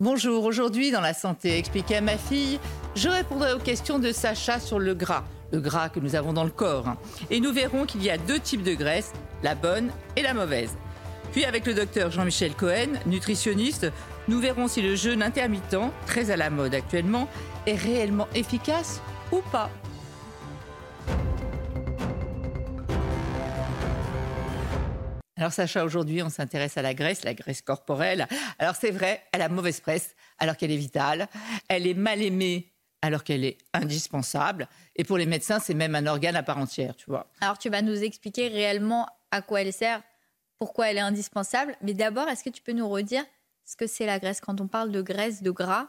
Bonjour, 0.00 0.44
aujourd'hui 0.44 0.92
dans 0.92 1.00
la 1.00 1.12
santé 1.12 1.58
expliquée 1.58 1.96
à 1.96 2.00
ma 2.00 2.16
fille, 2.16 2.60
je 2.94 3.08
répondrai 3.08 3.52
aux 3.52 3.58
questions 3.58 3.98
de 3.98 4.12
Sacha 4.12 4.60
sur 4.60 4.78
le 4.78 4.94
gras, 4.94 5.24
le 5.50 5.58
gras 5.58 5.88
que 5.88 5.98
nous 5.98 6.14
avons 6.14 6.32
dans 6.32 6.44
le 6.44 6.52
corps. 6.52 6.94
Et 7.30 7.40
nous 7.40 7.52
verrons 7.52 7.84
qu'il 7.84 8.04
y 8.04 8.08
a 8.08 8.16
deux 8.16 8.38
types 8.38 8.62
de 8.62 8.74
graisse, 8.74 9.12
la 9.42 9.56
bonne 9.56 9.90
et 10.14 10.22
la 10.22 10.34
mauvaise. 10.34 10.76
Puis 11.32 11.44
avec 11.44 11.66
le 11.66 11.74
docteur 11.74 12.12
Jean-Michel 12.12 12.54
Cohen, 12.54 12.92
nutritionniste, 13.06 13.90
nous 14.28 14.38
verrons 14.38 14.68
si 14.68 14.82
le 14.82 14.94
jeûne 14.94 15.20
intermittent, 15.20 15.90
très 16.06 16.30
à 16.30 16.36
la 16.36 16.48
mode 16.48 16.76
actuellement, 16.76 17.28
est 17.66 17.74
réellement 17.74 18.28
efficace 18.36 19.00
ou 19.32 19.40
pas. 19.50 19.68
Alors 25.38 25.52
Sacha, 25.52 25.84
aujourd'hui, 25.84 26.20
on 26.20 26.30
s'intéresse 26.30 26.76
à 26.78 26.82
la 26.82 26.94
graisse, 26.94 27.22
la 27.22 27.32
graisse 27.32 27.62
corporelle. 27.62 28.26
Alors 28.58 28.74
c'est 28.74 28.90
vrai, 28.90 29.22
elle 29.30 29.42
a 29.42 29.48
mauvaise 29.48 29.78
presse 29.78 30.16
alors 30.40 30.56
qu'elle 30.56 30.72
est 30.72 30.76
vitale. 30.76 31.28
Elle 31.68 31.86
est 31.86 31.94
mal 31.94 32.20
aimée 32.20 32.72
alors 33.02 33.22
qu'elle 33.22 33.44
est 33.44 33.56
indispensable. 33.72 34.68
Et 34.96 35.04
pour 35.04 35.16
les 35.16 35.26
médecins, 35.26 35.60
c'est 35.60 35.74
même 35.74 35.94
un 35.94 36.08
organe 36.08 36.34
à 36.34 36.42
part 36.42 36.58
entière, 36.58 36.96
tu 36.96 37.06
vois. 37.06 37.30
Alors 37.40 37.56
tu 37.56 37.70
vas 37.70 37.82
nous 37.82 38.02
expliquer 38.02 38.48
réellement 38.48 39.06
à 39.30 39.40
quoi 39.40 39.62
elle 39.62 39.72
sert, 39.72 40.02
pourquoi 40.58 40.90
elle 40.90 40.96
est 40.96 41.02
indispensable. 41.02 41.76
Mais 41.82 41.94
d'abord, 41.94 42.28
est-ce 42.28 42.42
que 42.42 42.50
tu 42.50 42.60
peux 42.60 42.72
nous 42.72 42.88
redire 42.88 43.22
ce 43.64 43.76
que 43.76 43.86
c'est 43.86 44.06
la 44.06 44.18
graisse 44.18 44.40
Quand 44.40 44.60
on 44.60 44.66
parle 44.66 44.90
de 44.90 45.02
graisse, 45.02 45.40
de 45.40 45.52
gras, 45.52 45.86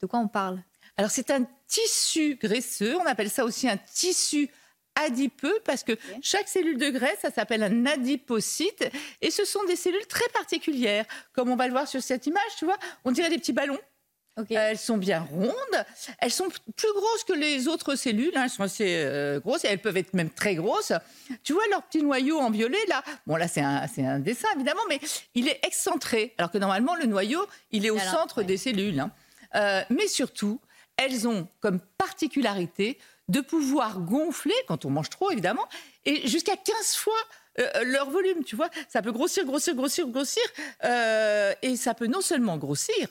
de 0.00 0.06
quoi 0.06 0.20
on 0.20 0.28
parle? 0.28 0.62
Alors 0.96 1.10
c'est 1.10 1.30
un 1.30 1.46
tissu 1.66 2.36
graisseux, 2.36 2.96
on 2.96 3.04
appelle 3.04 3.28
ça 3.28 3.44
aussi 3.44 3.68
un 3.68 3.76
tissu 3.76 4.48
adipeux 4.96 5.58
parce 5.64 5.82
que 5.82 5.92
chaque 6.22 6.48
cellule 6.48 6.78
de 6.78 6.90
graisse, 6.90 7.18
ça 7.22 7.30
s'appelle 7.30 7.62
un 7.62 7.86
adipocyte 7.86 8.90
et 9.22 9.30
ce 9.30 9.44
sont 9.44 9.64
des 9.64 9.76
cellules 9.76 10.06
très 10.06 10.28
particulières. 10.32 11.04
Comme 11.32 11.50
on 11.50 11.56
va 11.56 11.66
le 11.66 11.72
voir 11.72 11.86
sur 11.86 12.02
cette 12.02 12.26
image, 12.26 12.42
tu 12.58 12.64
vois, 12.64 12.78
on 13.04 13.12
dirait 13.12 13.28
des 13.28 13.38
petits 13.38 13.52
ballons. 13.52 13.78
Elles 14.50 14.76
sont 14.76 14.98
bien 14.98 15.20
rondes, 15.20 15.84
elles 16.18 16.30
sont 16.30 16.48
plus 16.48 16.92
grosses 16.92 17.24
que 17.24 17.32
les 17.32 17.68
autres 17.68 17.94
cellules, 17.94 18.32
hein. 18.36 18.42
elles 18.44 18.50
sont 18.50 18.64
assez 18.64 18.98
euh, 18.98 19.40
grosses 19.40 19.64
et 19.64 19.68
elles 19.68 19.80
peuvent 19.80 19.96
être 19.96 20.12
même 20.12 20.28
très 20.28 20.54
grosses. 20.54 20.92
Tu 21.42 21.54
vois 21.54 21.66
leur 21.70 21.82
petit 21.84 22.02
noyau 22.02 22.38
en 22.38 22.50
violet 22.50 22.84
là? 22.88 23.02
Bon 23.26 23.36
là 23.36 23.48
c'est 23.48 23.62
un, 23.62 23.86
un, 23.98 24.18
dessin 24.18 24.48
évidemment, 24.54 24.82
mais 24.90 25.00
il 25.34 25.48
est 25.48 25.58
excentré, 25.64 26.34
alors 26.36 26.50
que 26.50 26.58
normalement 26.58 26.94
le 26.96 27.06
noyau 27.06 27.46
il 27.70 27.86
est 27.86 27.90
au 27.90 27.98
centre 27.98 28.42
des 28.42 28.58
cellules. 28.58 29.00
Hein. 29.00 29.10
Euh, 29.54 29.82
mais 29.88 30.06
surtout, 30.06 30.60
elles 30.98 31.26
ont 31.26 31.48
comme 31.60 31.80
particularité 31.96 32.98
de 33.28 33.40
pouvoir 33.40 34.00
gonfler, 34.00 34.54
quand 34.68 34.84
on 34.84 34.90
mange 34.90 35.10
trop 35.10 35.30
évidemment, 35.30 35.66
et 36.04 36.26
jusqu'à 36.28 36.56
15 36.56 36.94
fois 36.96 37.14
euh, 37.58 37.84
leur 37.84 38.10
volume, 38.10 38.44
tu 38.44 38.56
vois. 38.56 38.70
Ça 38.88 39.02
peut 39.02 39.12
grossir, 39.12 39.44
grossir, 39.44 39.74
grossir, 39.74 40.06
grossir, 40.08 40.42
euh, 40.84 41.54
et 41.62 41.76
ça 41.76 41.94
peut 41.94 42.06
non 42.06 42.20
seulement 42.20 42.58
grossir, 42.58 43.08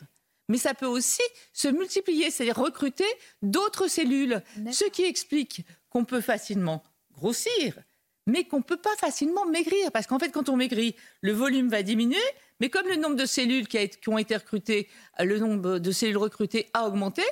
mais 0.47 0.57
ça 0.57 0.73
peut 0.73 0.85
aussi 0.85 1.23
se 1.53 1.67
multiplier, 1.67 2.29
c'est-à-dire 2.31 2.57
recruter 2.57 3.05
d'autres 3.41 3.87
cellules. 3.87 4.41
Ce 4.71 4.85
qui 4.85 5.03
explique 5.03 5.65
qu'on 5.89 6.05
peut 6.05 6.21
facilement 6.21 6.83
grossir, 7.13 7.79
mais 8.27 8.43
qu'on 8.43 8.57
ne 8.57 8.63
peut 8.63 8.77
pas 8.77 8.95
facilement 8.97 9.45
maigrir. 9.45 9.91
Parce 9.91 10.07
qu'en 10.07 10.19
fait, 10.19 10.29
quand 10.29 10.49
on 10.49 10.55
maigrit, 10.55 10.95
le 11.21 11.31
volume 11.31 11.69
va 11.69 11.81
diminuer, 11.81 12.17
mais 12.59 12.69
comme 12.69 12.87
le 12.87 12.95
nombre 12.95 13.15
de 13.15 13.25
cellules 13.25 13.67
qui, 13.67 13.89
qui 13.89 14.09
ont 14.09 14.17
été 14.17 14.35
recrutées, 14.35 14.87
le 15.19 15.39
nombre 15.39 15.79
de 15.79 15.91
cellules 15.91 16.17
recrutées 16.17 16.69
a 16.73 16.87
augmenté, 16.87 17.23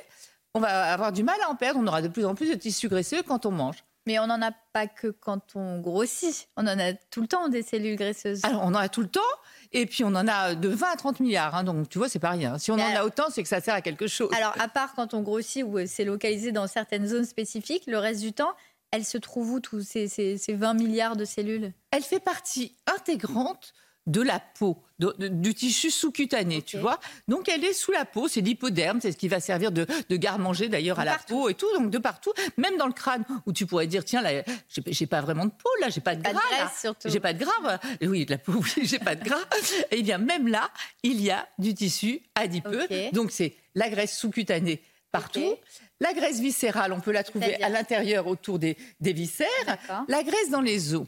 on 0.54 0.60
va 0.60 0.92
avoir 0.92 1.12
du 1.12 1.22
mal 1.22 1.36
à 1.46 1.50
en 1.50 1.56
perdre. 1.56 1.80
On 1.82 1.86
aura 1.86 2.02
de 2.02 2.08
plus 2.08 2.24
en 2.24 2.34
plus 2.34 2.48
de 2.48 2.54
tissus 2.54 2.88
graisseux 2.88 3.22
quand 3.22 3.46
on 3.46 3.50
mange. 3.50 3.84
Mais 4.06 4.18
on 4.18 4.26
n'en 4.26 4.42
a 4.42 4.50
pas 4.72 4.86
que 4.86 5.08
quand 5.08 5.56
on 5.56 5.80
grossit. 5.80 6.48
On 6.56 6.66
en 6.66 6.78
a 6.78 6.92
tout 6.92 7.22
le 7.22 7.26
temps 7.26 7.48
des 7.48 7.62
cellules 7.62 7.96
graisseuses. 7.96 8.44
Alors, 8.44 8.62
on 8.62 8.68
en 8.68 8.74
a 8.74 8.88
tout 8.90 9.00
le 9.00 9.08
temps. 9.08 9.20
Et 9.72 9.86
puis, 9.86 10.04
on 10.04 10.08
en 10.08 10.28
a 10.28 10.54
de 10.54 10.68
20 10.68 10.86
à 10.92 10.96
30 10.96 11.20
milliards. 11.20 11.54
Hein, 11.54 11.64
donc, 11.64 11.88
tu 11.88 11.96
vois, 11.96 12.08
c'est 12.08 12.18
pas 12.18 12.30
rien. 12.30 12.58
Si 12.58 12.70
on 12.70 12.74
en 12.74 12.94
a 12.94 13.04
autant, 13.04 13.24
c'est 13.30 13.42
que 13.42 13.48
ça 13.48 13.60
sert 13.60 13.74
à 13.74 13.80
quelque 13.80 14.06
chose. 14.06 14.30
Alors, 14.36 14.54
à 14.60 14.68
part 14.68 14.94
quand 14.94 15.14
on 15.14 15.22
grossit 15.22 15.64
ou 15.64 15.78
c'est 15.86 16.04
localisé 16.04 16.52
dans 16.52 16.66
certaines 16.66 17.06
zones 17.06 17.24
spécifiques, 17.24 17.84
le 17.86 17.98
reste 17.98 18.20
du 18.20 18.34
temps, 18.34 18.52
elle 18.90 19.06
se 19.06 19.16
trouve 19.16 19.52
où, 19.52 19.60
tous 19.60 19.80
ces, 19.80 20.06
ces 20.06 20.36
20 20.48 20.74
milliards 20.74 21.16
de 21.16 21.24
cellules? 21.24 21.72
Elle 21.90 22.02
fait 22.02 22.20
partie 22.20 22.76
intégrante 22.86 23.72
de 24.06 24.20
la 24.20 24.38
peau, 24.38 24.82
du 24.98 25.54
tissu 25.54 25.90
sous-cutané, 25.90 26.62
tu 26.62 26.78
vois. 26.78 27.00
Donc 27.26 27.48
elle 27.48 27.64
est 27.64 27.72
sous 27.72 27.90
la 27.90 28.04
peau, 28.04 28.28
c'est 28.28 28.42
l'hypoderme, 28.42 29.00
c'est 29.00 29.12
ce 29.12 29.16
qui 29.16 29.28
va 29.28 29.40
servir 29.40 29.72
de, 29.72 29.86
garde-manger 30.10 30.68
d'ailleurs 30.68 31.00
à 31.00 31.04
la 31.04 31.18
peau 31.18 31.48
et 31.48 31.54
tout, 31.54 31.72
donc 31.74 31.90
de 31.90 31.98
partout, 31.98 32.32
même 32.56 32.76
dans 32.76 32.86
le 32.86 32.92
crâne, 32.92 33.24
où 33.46 33.52
tu 33.52 33.66
pourrais 33.66 33.86
dire, 33.86 34.04
tiens, 34.04 34.22
là, 34.22 34.42
j'ai 34.68 35.06
pas 35.06 35.20
vraiment 35.20 35.46
de 35.46 35.50
peau, 35.50 35.70
là, 35.80 35.88
j'ai 35.88 36.00
pas 36.00 36.16
de 36.16 36.22
gras, 36.22 36.40
j'ai 37.04 37.20
pas 37.20 37.32
de 37.32 37.38
gras, 37.38 37.80
oui, 38.02 38.26
de 38.26 38.32
la 38.32 38.38
peau, 38.38 38.52
oui, 38.76 38.82
j'ai 38.84 38.98
pas 38.98 39.14
de 39.14 39.24
gras. 39.24 39.44
et 39.90 40.02
bien 40.02 40.18
même 40.18 40.48
là, 40.48 40.70
il 41.02 41.20
y 41.22 41.30
a 41.30 41.48
du 41.58 41.74
tissu 41.74 42.20
adipeux, 42.34 42.86
donc 43.12 43.30
c'est 43.30 43.56
la 43.74 43.88
graisse 43.88 44.16
sous-cutanée 44.16 44.82
partout. 45.10 45.54
La 46.00 46.12
graisse 46.12 46.40
viscérale, 46.40 46.92
on 46.92 47.00
peut 47.00 47.12
la 47.12 47.22
trouver 47.22 47.54
à 47.62 47.68
l'intérieur 47.68 48.26
autour 48.26 48.58
des, 48.58 48.76
des 49.00 49.12
viscères. 49.12 49.48
La 50.08 50.22
graisse 50.24 50.50
dans 50.50 50.60
les 50.60 50.94
os. 50.94 51.06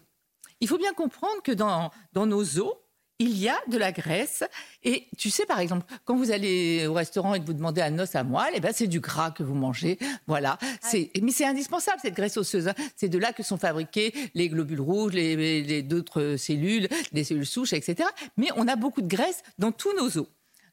Il 0.61 0.69
faut 0.69 0.79
bien 0.79 0.95
comprendre 0.95 1.43
que 1.43 1.53
dans, 1.53 1.91
dans 2.13 2.25
nos 2.25 2.59
os, 2.59 2.75
il 3.19 3.39
y 3.39 3.49
a 3.49 3.57
de 3.69 3.79
la 3.79 3.93
graisse. 3.93 4.45
Et 4.83 5.07
tu 5.17 5.31
sais, 5.31 5.47
par 5.47 5.61
exemple, 5.61 5.87
quand 6.05 6.17
vous 6.17 6.31
allez 6.31 6.87
au 6.87 6.93
restaurant 6.93 7.35
et 7.35 7.41
que 7.41 7.47
vous 7.47 7.55
demandez 7.55 7.81
un 7.81 7.99
os 7.99 8.15
à 8.15 8.25
moelle, 8.25 8.53
eh 8.55 8.61
ben, 8.61 8.73
c'est 8.75 8.87
du 8.87 9.01
gras 9.01 9.31
que 9.31 9.43
vous 9.43 9.55
mangez. 9.55 9.99
Voilà. 10.27 10.59
C'est, 10.81 11.11
mais 11.23 11.33
c'est 11.33 11.47
indispensable, 11.47 11.99
cette 12.03 12.15
graisse 12.15 12.37
osseuse. 12.37 12.69
Hein. 12.69 12.75
C'est 12.95 13.09
de 13.09 13.19
là 13.19 13.33
que 13.33 13.43
sont 13.43 13.59
fabriqués 13.59 14.13
les 14.35 14.49
globules 14.49 14.81
rouges, 14.81 15.13
les, 15.13 15.83
d'autres 15.83 16.37
cellules, 16.37 16.89
les 17.13 17.25
cellules 17.25 17.47
souches, 17.47 17.73
etc. 17.73 18.09
Mais 18.37 18.49
on 18.57 18.69
a 18.69 18.77
beaucoup 18.77 19.03
de 19.03 19.09
graisse 19.09 19.43
dans 19.59 19.73
tous 19.73 19.95
nos 19.97 20.19
os. 20.19 20.27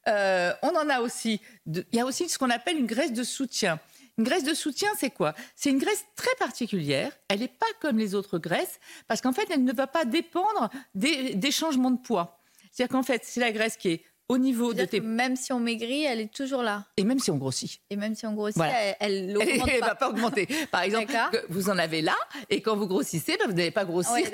Euh, 0.06 0.52
on 0.62 0.68
en 0.68 0.90
a 0.90 1.00
aussi. 1.00 1.40
il 1.66 1.84
y 1.92 2.00
a 2.00 2.04
aussi 2.04 2.28
ce 2.28 2.38
qu'on 2.38 2.50
appelle 2.50 2.76
une 2.76 2.86
graisse 2.86 3.12
de 3.12 3.22
soutien. 3.22 3.80
Une 4.16 4.24
graisse 4.24 4.44
de 4.44 4.54
soutien, 4.54 4.88
c'est 4.96 5.10
quoi? 5.10 5.34
C'est 5.56 5.70
une 5.70 5.78
graisse 5.78 6.04
très 6.14 6.34
particulière. 6.38 7.10
Elle 7.28 7.40
n'est 7.40 7.48
pas 7.48 7.66
comme 7.80 7.98
les 7.98 8.14
autres 8.14 8.38
graisses 8.38 8.78
parce 9.08 9.20
qu'en 9.20 9.32
fait, 9.32 9.46
elle 9.50 9.64
ne 9.64 9.72
va 9.72 9.86
pas 9.86 10.04
dépendre 10.04 10.70
des, 10.94 11.50
changements 11.50 11.90
de 11.90 12.00
poids. 12.00 12.40
C'est-à-dire 12.70 12.92
qu'en 12.92 13.02
fait, 13.02 13.22
c'est 13.24 13.40
la 13.40 13.50
graisse 13.50 13.76
qui 13.76 13.88
est 13.88 14.04
au 14.28 14.38
niveau 14.38 14.72
de 14.72 14.84
tes... 14.84 15.00
Même 15.00 15.36
si 15.36 15.52
on 15.52 15.60
maigrit, 15.60 16.04
elle 16.04 16.20
est 16.20 16.32
toujours 16.32 16.62
là. 16.62 16.84
Et 16.96 17.04
même 17.04 17.18
si 17.18 17.30
on 17.30 17.36
grossit. 17.36 17.80
Et 17.90 17.96
même 17.96 18.14
si 18.14 18.24
on 18.24 18.32
grossit, 18.32 18.62
elle 19.00 19.32
ne 19.32 19.80
va 19.80 19.94
pas 19.96 20.08
augmenter. 20.08 20.48
Par 20.70 20.82
exemple, 20.84 21.12
vous 21.48 21.68
en 21.68 21.76
avez 21.76 22.00
là, 22.00 22.16
et 22.48 22.62
quand 22.62 22.76
vous 22.76 22.86
grossissez, 22.86 23.36
ben, 23.36 23.46
vous 23.46 23.52
n'avez 23.52 23.70
pas 23.70 23.84
grossi. 23.84 24.24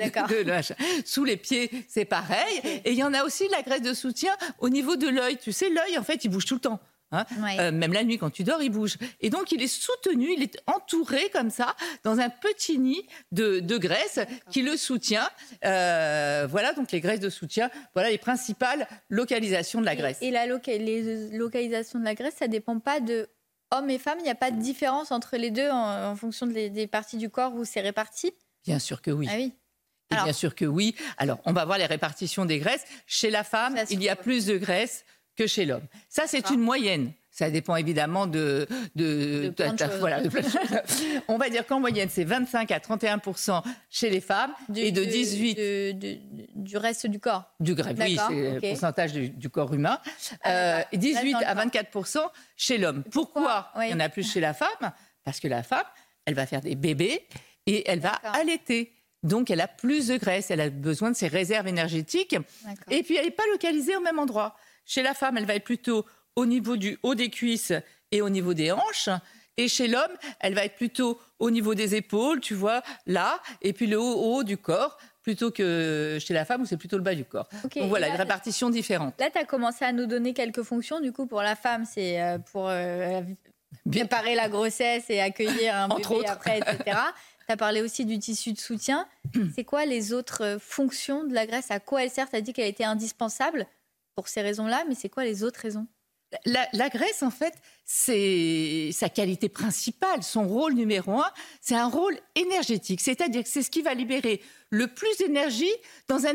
Sous 1.05 1.25
les 1.25 1.37
pieds, 1.37 1.69
c'est 1.89 2.05
pareil. 2.05 2.61
Et 2.85 2.91
il 2.91 2.97
y 2.97 3.03
en 3.03 3.13
a 3.13 3.23
aussi 3.23 3.47
la 3.49 3.63
graisse 3.63 3.81
de 3.81 3.93
soutien 3.93 4.31
au 4.59 4.69
niveau 4.69 4.95
de 4.95 5.09
l'œil. 5.09 5.37
Tu 5.37 5.51
sais, 5.51 5.69
l'œil, 5.69 5.97
en 5.97 6.03
fait, 6.03 6.23
il 6.23 6.29
bouge 6.29 6.45
tout 6.45 6.55
le 6.55 6.61
temps. 6.61 6.79
Hein. 7.11 7.25
Euh, 7.59 7.71
même 7.71 7.93
la 7.93 8.03
nuit, 8.03 8.17
quand 8.17 8.29
tu 8.29 8.43
dors, 8.43 8.61
il 8.61 8.69
bouge. 8.69 8.97
Et 9.19 9.29
donc, 9.29 9.51
il 9.51 9.61
est 9.61 9.67
soutenu, 9.67 10.33
il 10.35 10.43
est 10.43 10.57
entouré 10.67 11.29
comme 11.31 11.49
ça, 11.49 11.75
dans 12.03 12.19
un 12.19 12.29
petit 12.29 12.79
nid 12.79 13.05
de, 13.31 13.77
graisse 13.77 14.19
qui 14.49 14.61
le 14.61 14.77
soutient. 14.77 15.29
Euh, 15.65 16.47
voilà, 16.49 16.73
donc 16.73 16.91
les 16.91 17.01
graisses 17.01 17.19
de 17.19 17.29
soutien, 17.29 17.69
voilà 17.93 18.09
les 18.09 18.17
principales 18.17 18.87
localisations 19.09 19.81
de 19.81 19.85
la 19.85 19.95
graisse. 19.95 20.17
Et, 20.21 20.31
la 20.31 20.45
les 20.45 21.29
localisations 21.31 21.99
de 21.99 22.05
la 22.05 22.15
graisse, 22.15 22.35
ça 22.37 22.47
dépend 22.47 22.79
pas 22.79 22.99
de 22.99 23.27
hommes 23.71 23.89
et 23.89 23.97
femmes? 23.97 24.19
Il 24.19 24.23
n'y 24.23 24.29
a 24.29 24.35
pas 24.35 24.51
de 24.51 24.61
différence 24.61 25.11
entre 25.11 25.37
les 25.37 25.51
deux 25.51 25.69
en, 25.69 26.15
fonction 26.15 26.45
des 26.45 26.87
parties 26.87 27.17
du 27.17 27.29
corps 27.29 27.55
où 27.55 27.65
c'est 27.65 27.81
réparti? 27.81 28.33
Bien 28.65 28.79
sûr 28.79 29.01
que 29.01 29.11
oui. 29.11 29.27
Ah 29.29 29.35
oui. 29.37 29.53
bien 30.09 30.33
sûr 30.33 30.55
que 30.55 30.65
oui. 30.65 30.95
Alors, 31.17 31.39
on 31.45 31.53
va 31.53 31.65
voir 31.65 31.77
les 31.77 31.85
répartitions 31.85 32.45
des 32.45 32.59
graisses. 32.59 32.85
Chez 33.07 33.29
la 33.29 33.43
femme, 33.43 33.77
il 33.89 34.03
y 34.03 34.09
a 34.09 34.15
plus 34.15 34.45
de 34.45 34.57
graisse 34.57 35.05
que 35.35 35.47
chez 35.47 35.65
l'homme. 35.65 35.85
Ça, 36.09 36.23
c'est 36.27 36.49
une 36.49 36.61
moyenne. 36.61 37.11
Ça 37.31 37.49
dépend 37.49 37.77
évidemment 37.77 38.27
de, 38.27 38.67
de, 38.95 39.53
voilà, 39.99 40.21
On 41.29 41.37
va 41.37 41.49
dire 41.49 41.65
qu'en 41.65 41.79
moyenne, 41.79 42.09
c'est 42.11 42.25
25 42.25 42.69
à 42.71 42.79
31% 42.79 43.63
chez 43.89 44.09
les 44.09 44.19
femmes 44.19 44.53
et 44.75 44.91
de 44.91 45.05
18 45.05 45.95
du 46.55 46.75
reste 46.75 47.07
du 47.07 47.19
corps. 47.19 47.45
Du 47.61 47.73
grec, 47.73 47.95
oui, 47.97 48.19
c'est 48.27 48.53
le 48.53 48.59
pourcentage 48.59 49.13
du, 49.13 49.49
corps 49.49 49.73
humain. 49.73 49.97
Ah, 50.43 50.79
euh, 50.79 50.83
18 50.91 51.37
à 51.45 51.53
24 51.53 52.33
chez 52.57 52.77
l'homme. 52.77 53.03
Pourquoi, 53.11 53.71
il 53.81 53.89
y 53.89 53.93
en 53.93 54.01
a 54.01 54.09
plus 54.09 54.29
chez 54.29 54.41
la 54.41 54.53
femme? 54.53 54.91
Parce 55.23 55.39
que 55.39 55.47
la 55.47 55.63
femme, 55.63 55.85
elle 56.25 56.33
va 56.33 56.45
faire 56.45 56.61
des 56.61 56.75
bébés 56.75 57.27
et 57.65 57.89
elle 57.89 58.01
va 58.01 58.13
allaiter. 58.33 58.91
Donc, 59.23 59.51
elle 59.51 59.61
a 59.61 59.67
plus 59.67 60.07
de 60.07 60.17
graisse, 60.17 60.51
elle 60.51 60.61
a 60.61 60.69
besoin 60.69 61.11
de 61.11 61.15
ses 61.15 61.27
réserves 61.27 61.67
énergétiques. 61.67 62.35
Et 62.89 63.03
puis, 63.03 63.15
elle 63.15 63.25
n'est 63.25 63.31
pas 63.31 63.43
localisée 63.51 63.95
au 63.95 64.01
même 64.01 64.19
endroit. 64.19 64.55
Chez 64.85 65.03
la 65.03 65.13
femme, 65.13 65.37
elle 65.37 65.45
va 65.45 65.55
être 65.55 65.63
plutôt 65.63 66.05
au 66.35 66.45
niveau 66.45 66.77
du 66.77 66.97
haut 67.03 67.15
des 67.15 67.29
cuisses 67.29 67.73
et 68.11 68.21
au 68.21 68.29
niveau 68.29 68.53
des 68.53 68.71
hanches. 68.71 69.09
Et 69.57 69.67
chez 69.67 69.87
l'homme, 69.87 70.11
elle 70.39 70.53
va 70.53 70.65
être 70.65 70.75
plutôt 70.75 71.19
au 71.39 71.51
niveau 71.51 71.75
des 71.75 71.95
épaules, 71.95 72.39
tu 72.39 72.53
vois, 72.53 72.81
là, 73.05 73.39
et 73.61 73.73
puis 73.73 73.85
le 73.85 73.99
haut, 73.99 74.43
du 74.43 74.57
corps, 74.57 74.97
plutôt 75.21 75.51
que 75.51 76.17
chez 76.19 76.33
la 76.33 76.45
femme 76.45 76.61
où 76.61 76.65
c'est 76.65 76.77
plutôt 76.77 76.97
le 76.97 77.03
bas 77.03 77.13
du 77.13 77.25
corps. 77.25 77.47
Donc 77.75 77.89
voilà, 77.89 78.07
une 78.07 78.15
répartition 78.15 78.69
différente. 78.69 79.13
Là, 79.19 79.29
tu 79.29 79.37
as 79.37 79.45
commencé 79.45 79.83
à 79.85 79.91
nous 79.91 80.05
donner 80.05 80.33
quelques 80.33 80.63
fonctions. 80.63 80.99
Du 80.99 81.11
coup, 81.11 81.27
pour 81.27 81.41
la 81.41 81.55
femme, 81.55 81.85
c'est 81.85 82.21
euh, 82.21 82.37
pour 82.39 82.69
euh, 82.69 83.21
préparer 83.89 84.35
la 84.35 84.49
grossesse 84.49 85.09
et 85.09 85.19
accueillir 85.19 85.75
un 85.75 85.87
bébé 85.95 86.25
après, 86.27 86.59
etc. 86.59 86.97
tu 87.45 87.53
as 87.53 87.57
parlé 87.57 87.81
aussi 87.81 88.05
du 88.05 88.17
tissu 88.19 88.53
de 88.53 88.59
soutien. 88.59 89.05
c'est 89.55 89.65
quoi 89.65 89.85
les 89.85 90.13
autres 90.13 90.57
fonctions 90.59 91.25
de 91.25 91.33
la 91.33 91.45
graisse? 91.45 91.69
À 91.71 91.79
quoi 91.79 92.03
elle 92.03 92.09
sert? 92.09 92.29
Tu 92.29 92.37
as 92.37 92.41
dit 92.41 92.53
qu'elle 92.53 92.69
était 92.69 92.85
indispensable 92.85 93.67
pour 94.21 94.27
ces 94.27 94.43
raisons-là, 94.43 94.83
mais 94.87 94.93
c'est 94.93 95.09
quoi 95.09 95.23
les 95.23 95.41
autres 95.41 95.61
raisons? 95.61 95.87
La, 96.45 96.89
graisse, 96.89 97.23
en 97.23 97.31
fait, 97.31 97.55
c'est 97.83 98.91
sa 98.93 99.09
qualité 99.09 99.49
principale, 99.49 100.21
son 100.21 100.47
rôle 100.47 100.73
numéro 100.73 101.19
un, 101.19 101.31
c'est 101.59 101.75
un 101.75 101.87
rôle 101.87 102.15
énergétique, 102.35 103.01
c'est-à-dire 103.01 103.41
que 103.41 103.49
c'est 103.49 103.63
ce 103.63 103.71
qui 103.71 103.81
va 103.81 103.95
libérer 103.95 104.43
le 104.69 104.87
plus 104.87 105.17
d'énergie 105.17 105.73
dans 106.07 106.27
un 106.27 106.33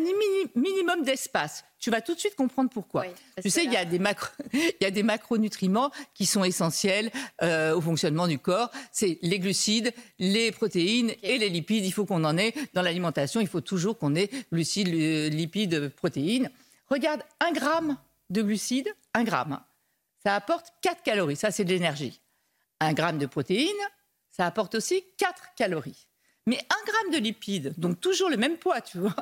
minimum 0.56 1.04
d'espace. 1.04 1.64
Tu 1.78 1.90
vas 1.92 2.00
tout 2.00 2.14
de 2.14 2.18
suite 2.18 2.34
comprendre 2.34 2.70
pourquoi. 2.70 3.04
tu 3.40 3.50
sais, 3.50 3.64
il 3.64 3.72
y, 3.72 3.76
a 3.76 3.84
des 3.84 4.00
macro, 4.00 4.30
il 4.52 4.74
y 4.80 4.84
a 4.84 4.90
des 4.90 5.04
macronutriments 5.04 5.92
qui 6.12 6.26
sont 6.26 6.42
essentiels 6.42 7.12
euh, 7.42 7.76
au 7.76 7.80
fonctionnement 7.80 8.26
du 8.26 8.40
corps. 8.40 8.72
C'est 8.90 9.20
les 9.22 9.38
glucides, 9.38 9.94
les 10.18 10.50
protéines 10.50 11.12
et 11.22 11.38
les 11.38 11.48
lipides. 11.48 11.84
Il 11.86 11.92
faut 11.92 12.04
qu'on 12.04 12.24
en 12.24 12.36
ait 12.36 12.52
dans 12.74 12.82
l'alimentation. 12.82 13.40
Il 13.40 13.46
faut 13.46 13.60
toujours 13.60 13.96
qu'on 13.96 14.16
ait 14.16 14.28
glucides, 14.52 14.88
lipides, 14.88 15.90
protéines. 15.90 16.50
Regarde, 16.88 17.22
un 17.40 17.52
gramme 17.52 17.96
de 18.30 18.42
glucides, 18.42 18.94
un 19.14 19.24
gramme 19.24 19.60
ça 20.26 20.34
apporte 20.34 20.72
4 20.82 21.04
calories. 21.04 21.36
Ça, 21.36 21.52
c'est 21.52 21.64
de 21.64 21.70
l'énergie. 21.70 22.20
Un 22.80 22.94
gramme 22.94 23.16
de 23.16 23.26
protéines, 23.26 23.70
ça 24.28 24.44
apporte 24.44 24.74
aussi 24.74 25.04
4 25.18 25.54
calories. 25.54 26.08
Mais 26.48 26.58
un 26.58 26.84
gramme 26.84 27.12
de 27.12 27.18
lipides, 27.18 27.74
donc 27.78 28.00
toujours 28.00 28.28
le 28.28 28.36
même 28.36 28.56
poids, 28.56 28.80
tu 28.80 28.98
vois, 28.98 29.14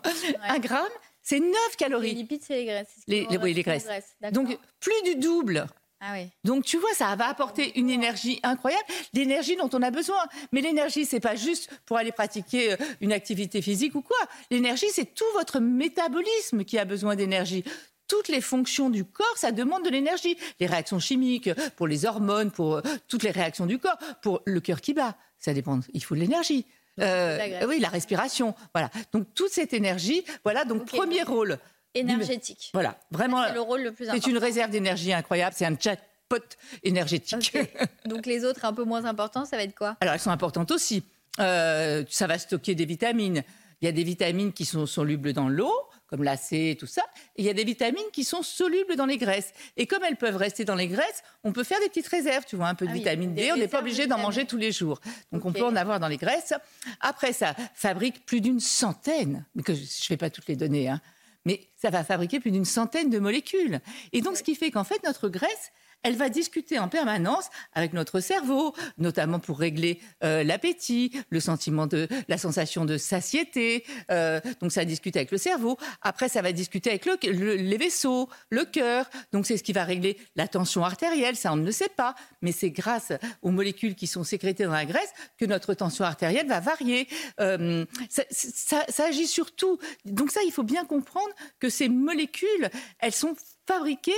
un 0.49 0.59
gramme, 0.59 0.89
c'est 1.21 1.41
9 1.41 1.77
calories. 1.77 2.15
Les 2.15 2.15
lipides, 2.15 2.43
c'est 2.43 2.57
les 2.57 2.65
graisses. 2.65 3.03
Les, 3.07 3.27
oui, 3.37 3.53
les 3.53 3.63
graisses. 3.63 3.87
Donc, 4.33 4.59
plus 4.81 5.03
du 5.05 5.17
double. 5.17 5.67
Ah 6.01 6.13
oui. 6.15 6.29
Donc 6.45 6.65
tu 6.65 6.79
vois, 6.79 6.93
ça 6.95 7.15
va 7.17 7.29
apporter 7.29 7.79
une 7.79 7.89
énergie 7.89 8.41
incroyable, 8.43 8.85
l'énergie 9.13 9.57
dont 9.57 9.71
on 9.73 9.83
a 9.83 9.91
besoin. 9.91 10.23
Mais 10.53 10.61
l'énergie, 10.61 11.07
c'est 11.07 11.21
pas 11.21 11.37
juste 11.37 11.71
pour 11.87 11.97
aller 11.97 12.13
pratiquer 12.13 12.73
euh, 12.73 12.77
une 13.01 13.13
activité 13.13 13.63
physique 13.63 13.95
ou 13.95 14.03
quoi. 14.03 14.19
L'énergie, 14.51 14.91
c'est 14.93 15.15
tout 15.15 15.25
votre 15.35 15.61
métabolisme 15.61 16.65
qui 16.65 16.79
a 16.79 16.85
besoin 16.85 17.17
d'énergie 17.17 17.65
toutes 18.07 18.29
les 18.29 18.43
fonctions 18.43 18.91
du 18.91 19.05
corps, 19.05 19.37
ça 19.37 19.51
demande 19.51 19.85
de 19.85 19.89
l'énergie. 19.89 20.37
Les 20.61 20.67
réactions 20.67 20.99
chimiques, 20.99 21.51
pour 21.77 21.87
les 21.87 22.05
hormones, 22.05 22.51
pour 22.51 22.77
euh, 22.77 22.83
toutes 23.09 23.23
les 23.23 23.31
réactions 23.31 23.67
du 23.67 23.79
corps, 23.79 23.97
pour 24.23 24.43
le 24.45 24.61
cœur 24.61 24.81
qui 24.81 24.95
bat, 24.95 25.17
ça 25.39 25.55
dépend. 25.55 25.81
Il 25.93 26.05
faut 26.05 26.15
de 26.15 26.21
l'énergie. 26.21 26.67
Euh, 27.01 27.67
oui, 27.67 27.81
la 27.81 27.89
respiration. 27.89 28.55
Voilà. 28.73 28.91
Donc 29.13 29.27
toute 29.35 29.51
cette 29.51 29.73
énergie, 29.73 30.25
voilà. 30.45 30.65
Donc 30.65 30.87
premier 30.87 31.23
rôle 31.23 31.59
énergétique. 31.95 32.71
Voilà, 32.73 32.99
vraiment. 33.11 33.45
C'est 33.47 33.55
le 33.55 33.61
rôle 33.61 33.83
le 33.83 33.93
plus 33.93 34.09
important. 34.09 34.23
C'est 34.25 34.31
une 34.31 34.39
réserve 34.39 34.71
d'énergie 34.71 35.13
incroyable. 35.13 35.55
C'est 35.57 35.67
un 35.67 35.77
jackpot 35.79 36.43
énergétique. 36.83 37.57
Donc 38.05 38.27
les 38.27 38.45
autres 38.45 38.65
un 38.65 38.73
peu 38.73 38.85
moins 38.85 39.05
importants, 39.05 39.45
ça 39.45 39.57
va 39.57 39.63
être 39.63 39.75
quoi? 39.75 39.97
Alors 40.01 40.15
elles 40.15 40.21
sont 40.21 40.31
importantes 40.31 40.71
aussi. 40.71 41.05
Euh, 41.41 42.05
ça 42.09 42.27
va 42.27 42.39
stocker 42.39 42.75
des 42.75 42.85
vitamines. 42.85 43.43
Il 43.81 43.87
y 43.87 43.89
a 43.89 43.93
des 43.93 44.05
vitamines 44.05 44.53
qui 44.53 44.65
sont 44.65 44.87
solubles 44.87 45.33
dans 45.33 45.49
l'eau 45.49 45.73
comme 46.15 46.23
la 46.23 46.37
C 46.37 46.71
et 46.71 46.77
tout 46.77 46.87
ça. 46.87 47.03
il 47.37 47.45
y 47.45 47.51
a 47.51 47.55
des 47.55 47.65
vitamines 47.65 48.05
qui 48.13 48.23
sont 48.23 48.43
solubles 48.43 48.95
dans 48.95 49.07
les 49.07 49.19
graisses. 49.19 49.53
Et 49.77 49.87
comme 49.87 50.05
elles 50.05 50.17
peuvent 50.17 50.37
rester 50.37 50.65
dans 50.65 50.77
les 50.77 50.87
graisses, 50.87 51.25
on 51.43 51.53
peut 51.53 51.65
faire 51.65 51.81
des 51.81 51.89
petites 51.89 52.07
réserves, 52.07 52.45
tu 52.47 52.55
vois, 52.55 52.69
un 52.69 52.77
peu 52.77 52.87
de 52.87 52.91
ah 52.93 52.95
vitamine 52.95 53.35
D. 53.35 53.51
On 53.53 53.57
n'est 53.57 53.67
pas 53.67 53.81
obligé 53.81 54.07
d'en 54.07 54.19
manger 54.19 54.45
tous 54.45 54.57
les 54.57 54.71
jours. 54.71 55.01
Donc 55.33 55.45
on 55.45 55.53
peut 55.53 55.65
en 55.65 55.75
avoir 55.75 55.99
dans 55.99 56.07
les 56.07 56.17
graisses. 56.17 56.55
Après, 57.01 57.33
ça 57.33 57.57
fabrique 57.75 58.25
plus 58.27 58.41
d'une 58.41 58.61
centaine, 58.61 59.45
mais 59.57 59.63
que 59.63 59.75
je 59.75 59.81
ne 59.81 59.87
fais 59.87 60.17
pas 60.17 60.31
toutes 60.31 60.47
les 60.47 60.57
données, 60.57 60.89
hein, 60.89 61.01
mais 61.45 61.61
ça 61.77 61.91
va 61.91 62.05
fabriquer 62.05 62.41
plus 62.41 62.51
d'une 62.51 62.65
centaine 62.65 63.11
de 63.11 63.19
molécules. 63.19 63.81
Et 64.13 64.21
donc, 64.21 64.37
ce 64.37 64.43
qui 64.43 64.55
fait 64.55 64.71
qu'en 64.71 64.85
fait, 64.85 65.03
notre 65.05 65.29
graisse, 65.29 65.73
elle 66.05 66.17
va 66.17 66.29
discuter 66.29 66.79
en 66.79 66.89
permanence 66.89 67.49
avec 67.73 67.93
notre 67.93 68.21
cerveau, 68.21 68.75
notamment 68.99 69.41
pour 69.41 69.59
régler 69.59 69.99
euh, 70.23 70.45
l'appétit, 70.45 71.11
le 71.31 71.41
sentiment 71.41 71.87
de 71.87 72.07
la 72.29 72.39
sensation 72.39 72.85
de 72.85 72.99
satiété. 72.99 73.85
Euh, 74.11 74.41
donc 74.61 74.71
ça 74.71 74.85
discute 74.85 75.17
avec 75.17 75.33
le 75.33 75.39
cerveau. 75.39 75.77
Après, 76.03 76.29
ça 76.29 76.43
va 76.43 76.53
discuter 76.53 76.91
avec 76.91 77.05
les 77.25 77.77
vaisseaux, 77.79 78.29
le 78.51 78.65
cœur. 78.65 79.09
Donc 79.33 79.47
c'est 79.47 79.57
ce 79.57 79.63
qui 79.63 79.73
va 79.73 79.85
régler 79.85 80.19
la 80.37 80.47
tension 80.47 80.85
artérielle. 80.85 81.37
Ça, 81.37 81.53
on 81.53 81.57
ne 81.57 81.65
le 81.65 81.73
sait 81.73 81.89
pas, 81.89 82.15
mais 82.43 82.53
c'est 82.53 82.71
grâce 82.71 83.13
aux 83.43 83.51
molécules 83.51 83.95
qui 83.95 84.07
sont 84.07 84.25
sécrétées 84.25 84.65
dans 84.65 84.73
la 84.73 84.85
graisse 84.85 85.13
que 85.39 85.47
notre 85.47 85.73
tension 85.73 86.05
artérielle 86.05 86.47
va 86.47 86.61
varier. 86.61 87.09
Euh, 87.41 87.87
ça, 88.11 88.85
ça 88.89 89.05
agit 89.07 89.27
sur 89.27 89.57
tout. 89.57 89.79
Donc 90.05 90.31
ça, 90.31 90.43
il 90.45 90.53
faut 90.53 90.63
bien 90.63 90.85
comprendre 90.85 91.33
que 91.61 91.71
ces 91.71 91.89
molécules, 91.89 92.69
elles 92.99 93.15
sont 93.15 93.35
fabriquées 93.67 94.13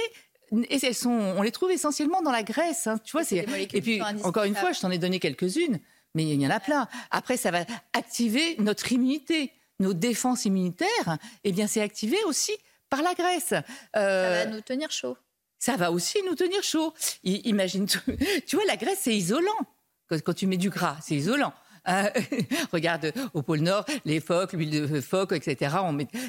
et 0.52 0.78
elles 0.82 0.94
sont, 0.94 1.10
on 1.10 1.42
les 1.42 1.50
trouve 1.50 1.70
essentiellement 1.70 2.22
dans 2.22 2.30
la 2.30 2.42
graisse. 2.42 2.86
Hein. 2.86 2.98
tu 3.04 3.12
vois, 3.12 3.24
c'est, 3.24 3.46
et 3.72 3.80
puis, 3.80 4.00
encore 4.22 4.44
une 4.44 4.54
fois, 4.54 4.72
je 4.72 4.80
t'en 4.80 4.90
ai 4.90 4.98
donné 4.98 5.18
quelques-unes, 5.18 5.80
mais 6.14 6.24
il 6.24 6.40
y 6.40 6.46
en 6.46 6.50
a 6.50 6.60
plein. 6.60 6.88
Après, 7.10 7.36
ça 7.36 7.50
va 7.50 7.64
activer 7.92 8.56
notre 8.58 8.92
immunité. 8.92 9.52
Nos 9.78 9.92
défenses 9.92 10.46
immunitaires, 10.46 11.18
eh 11.44 11.52
bien, 11.52 11.66
c'est 11.66 11.82
activé 11.82 12.16
aussi 12.24 12.52
par 12.88 13.02
la 13.02 13.12
graisse. 13.12 13.52
Euh, 13.94 14.40
ça 14.40 14.44
va 14.46 14.56
nous 14.56 14.62
tenir 14.62 14.90
chaud. 14.90 15.18
Ça 15.58 15.76
va 15.76 15.92
aussi 15.92 16.18
nous 16.26 16.34
tenir 16.34 16.62
chaud. 16.62 16.94
imagine, 17.24 17.86
tu 18.46 18.56
vois, 18.56 18.64
la 18.66 18.76
graisse, 18.76 19.00
c'est 19.02 19.14
isolant. 19.14 19.58
quand 20.08 20.34
tu 20.34 20.46
mets 20.46 20.56
du 20.56 20.70
gras, 20.70 20.96
c'est 21.02 21.14
isolant. 21.14 21.52
Hein, 21.86 22.10
regarde 22.72 23.12
au 23.32 23.42
pôle 23.42 23.60
Nord, 23.60 23.84
les 24.04 24.20
phoques, 24.20 24.52
l'huile 24.52 24.88
de 24.88 25.00
phoque, 25.00 25.32
etc. 25.32 25.76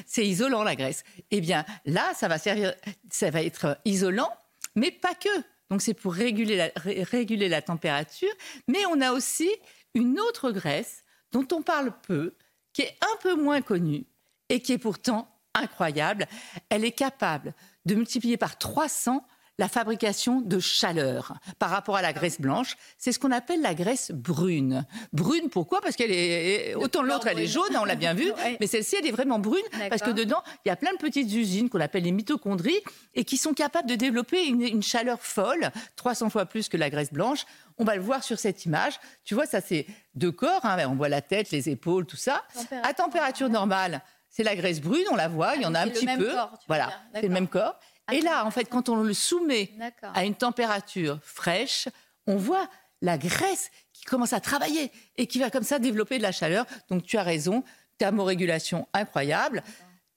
C'est 0.06 0.26
isolant 0.26 0.62
la 0.62 0.76
graisse. 0.76 1.04
Eh 1.30 1.40
bien 1.40 1.64
là, 1.84 2.12
ça 2.14 2.28
va 2.28 2.38
servir, 2.38 2.74
ça 3.10 3.30
va 3.30 3.42
être 3.42 3.78
isolant, 3.84 4.30
mais 4.76 4.90
pas 4.90 5.14
que. 5.14 5.28
Donc 5.70 5.82
c'est 5.82 5.94
pour 5.94 6.14
réguler 6.14 6.56
la, 6.56 6.70
réguler 6.76 7.48
la 7.48 7.60
température, 7.60 8.32
mais 8.68 8.86
on 8.86 9.00
a 9.00 9.12
aussi 9.12 9.50
une 9.94 10.18
autre 10.20 10.50
graisse 10.50 11.04
dont 11.32 11.46
on 11.52 11.62
parle 11.62 11.92
peu, 12.06 12.34
qui 12.72 12.82
est 12.82 12.96
un 13.02 13.16
peu 13.20 13.34
moins 13.34 13.60
connue 13.60 14.06
et 14.48 14.60
qui 14.60 14.72
est 14.72 14.78
pourtant 14.78 15.28
incroyable. 15.54 16.26
Elle 16.70 16.84
est 16.84 16.92
capable 16.92 17.52
de 17.84 17.94
multiplier 17.96 18.36
par 18.36 18.58
300 18.58 19.26
la 19.58 19.68
fabrication 19.68 20.40
de 20.40 20.60
chaleur 20.60 21.34
par 21.58 21.70
rapport 21.70 21.96
à 21.96 22.02
la 22.02 22.12
graisse 22.12 22.40
blanche. 22.40 22.76
C'est 22.96 23.12
ce 23.12 23.18
qu'on 23.18 23.32
appelle 23.32 23.60
la 23.60 23.74
graisse 23.74 24.12
brune. 24.12 24.86
Brune, 25.12 25.50
pourquoi? 25.50 25.80
Parce 25.80 25.96
qu'elle 25.96 26.12
est 26.12 26.74
autant 26.76 27.02
l'autre, 27.02 27.26
elle 27.26 27.40
est 27.40 27.46
jaune, 27.46 27.76
on 27.78 27.84
l'a 27.84 27.96
bien 27.96 28.14
vu, 28.14 28.32
mais 28.60 28.66
celle-ci, 28.66 28.96
elle 28.98 29.06
est 29.06 29.12
vraiment 29.12 29.38
brune 29.38 29.64
parce 29.90 30.02
que 30.02 30.10
dedans, 30.10 30.42
il 30.64 30.68
y 30.68 30.70
a 30.70 30.76
plein 30.76 30.92
de 30.92 30.98
petites 30.98 31.32
usines 31.32 31.68
qu'on 31.68 31.80
appelle 31.80 32.04
les 32.04 32.12
mitochondries 32.12 32.80
et 33.14 33.24
qui 33.24 33.36
sont 33.36 33.52
capables 33.52 33.88
de 33.88 33.96
développer 33.96 34.46
une, 34.46 34.82
chaleur 34.82 35.20
folle, 35.20 35.70
300 35.96 36.30
fois 36.30 36.46
plus 36.46 36.68
que 36.68 36.76
la 36.76 36.88
graisse 36.88 37.12
blanche. 37.12 37.44
On 37.78 37.84
va 37.84 37.96
le 37.96 38.02
voir 38.02 38.22
sur 38.22 38.38
cette 38.38 38.64
image. 38.64 38.98
Tu 39.24 39.34
vois, 39.34 39.46
ça 39.46 39.60
c'est 39.60 39.86
deux 40.14 40.32
corps. 40.32 40.64
Hein. 40.64 40.76
On 40.88 40.94
voit 40.94 41.08
la 41.08 41.20
tête, 41.20 41.50
les 41.50 41.68
épaules, 41.68 42.06
tout 42.06 42.16
ça. 42.16 42.44
À 42.82 42.94
température 42.94 43.48
normale, 43.48 44.02
c'est 44.30 44.44
la 44.44 44.54
graisse 44.54 44.80
brune, 44.80 45.04
on 45.10 45.16
la 45.16 45.28
voit. 45.28 45.56
Il 45.56 45.62
y 45.62 45.66
en 45.66 45.74
a 45.74 45.80
un 45.80 45.88
petit 45.88 46.06
peu. 46.06 46.30
voilà, 46.68 46.90
c'est 47.14 47.22
le 47.22 47.28
même 47.28 47.48
corps. 47.48 47.78
Et 48.12 48.20
là, 48.20 48.44
en 48.44 48.50
fait, 48.50 48.64
quand 48.64 48.88
on 48.88 49.02
le 49.02 49.12
soumet 49.12 49.70
à 50.14 50.24
une 50.24 50.34
température 50.34 51.20
fraîche, 51.22 51.88
on 52.26 52.36
voit 52.36 52.68
la 53.02 53.18
graisse 53.18 53.70
qui 53.92 54.04
commence 54.04 54.32
à 54.32 54.40
travailler 54.40 54.90
et 55.16 55.26
qui 55.26 55.38
va 55.38 55.50
comme 55.50 55.62
ça 55.62 55.78
développer 55.78 56.18
de 56.18 56.22
la 56.22 56.32
chaleur. 56.32 56.66
Donc 56.88 57.04
tu 57.04 57.16
as 57.18 57.22
raison, 57.22 57.64
thermorégulation 57.98 58.88
incroyable. 58.92 59.62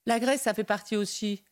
La 0.06 0.20
graisse, 0.20 0.42
ça 0.42 0.54
fait 0.54 0.64
partie 0.64 0.96
aussi 0.96 1.44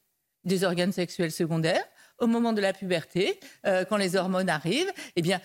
des 0.43 0.63
organes 0.63 0.91
sexuels 0.91 1.31
secondaires. 1.31 1.83
Au 2.19 2.27
moment 2.27 2.53
de 2.53 2.61
la 2.61 2.73
puberté, 2.73 3.39
euh, 3.65 3.85
quand 3.85 3.97
les 3.97 4.15
hormones 4.15 4.49
arrivent, 4.49 4.91
eh 5.15 5.21
bien, 5.21 5.39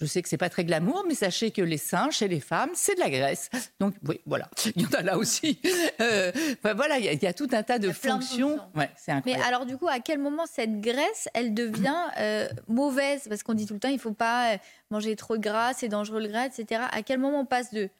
je 0.00 0.06
sais 0.06 0.22
que 0.22 0.28
c'est 0.28 0.36
pas 0.36 0.48
très 0.48 0.64
glamour, 0.64 1.04
mais 1.08 1.14
sachez 1.14 1.50
que 1.50 1.62
les 1.62 1.76
seins 1.76 2.10
chez 2.10 2.28
les 2.28 2.38
femmes, 2.38 2.70
c'est 2.74 2.94
de 2.94 3.00
la 3.00 3.10
graisse. 3.10 3.50
Donc 3.80 3.94
oui, 4.06 4.20
voilà, 4.26 4.48
il 4.76 4.82
y 4.82 4.86
en 4.86 4.90
a 4.90 5.02
là 5.02 5.18
aussi. 5.18 5.60
Euh, 6.00 6.30
voilà, 6.62 6.98
il 6.98 7.22
y, 7.22 7.26
a 7.26 7.32
tout 7.32 7.48
un 7.52 7.62
tas 7.64 7.78
de 7.78 7.90
fonctions. 7.90 8.60
Ouais, 8.76 8.90
c'est 8.96 9.10
incroyable. 9.10 9.42
Mais 9.42 9.48
alors 9.48 9.66
du 9.66 9.76
coup, 9.76 9.88
à 9.88 9.98
quel 9.98 10.18
moment 10.18 10.46
cette 10.46 10.80
graisse, 10.80 11.28
elle 11.34 11.52
devient 11.52 11.96
euh, 12.18 12.48
mauvaise? 12.68 13.26
Parce 13.28 13.42
qu'on 13.42 13.54
dit 13.54 13.66
tout 13.66 13.74
le 13.74 13.80
temps, 13.80 13.88
il 13.88 13.98
faut 13.98 14.12
pas 14.12 14.54
euh, 14.54 14.58
manger 14.90 15.16
trop 15.16 15.36
de 15.36 15.42
gras, 15.42 15.72
c'est 15.74 15.88
dangereux 15.88 16.20
le 16.20 16.28
gras, 16.28 16.46
etc. 16.46 16.82
À 16.92 17.02
quel 17.02 17.18
moment 17.18 17.40
on 17.40 17.46
passe 17.46 17.72
de 17.72 17.90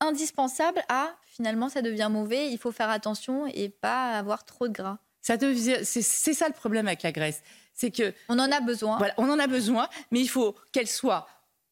indispensable 0.00 0.82
à 0.88 1.10
finalement 1.22 1.68
ça 1.68 1.82
devient 1.82 2.08
mauvais, 2.10 2.50
il 2.50 2.58
faut 2.58 2.72
faire 2.72 2.90
attention 2.90 3.46
et 3.46 3.68
pas 3.68 4.12
avoir 4.12 4.44
trop 4.44 4.66
de 4.68 4.72
gras? 4.72 4.98
Ça 5.20 5.36
devient, 5.36 5.78
c'est 5.84 6.02
ça 6.02 6.48
le 6.48 6.54
problème 6.54 6.86
avec 6.86 7.02
la 7.02 7.12
graisse, 7.12 7.42
c'est 7.72 7.90
que 7.90 8.14
on 8.28 8.38
en 8.38 8.50
a 8.50 8.60
besoin. 8.60 8.98
Voilà, 8.98 9.14
on 9.16 9.28
en 9.30 9.38
a 9.38 9.46
besoin, 9.46 9.88
mais 10.10 10.20
il 10.20 10.28
faut 10.28 10.54
qu'elle 10.72 10.88
soit 10.88 11.26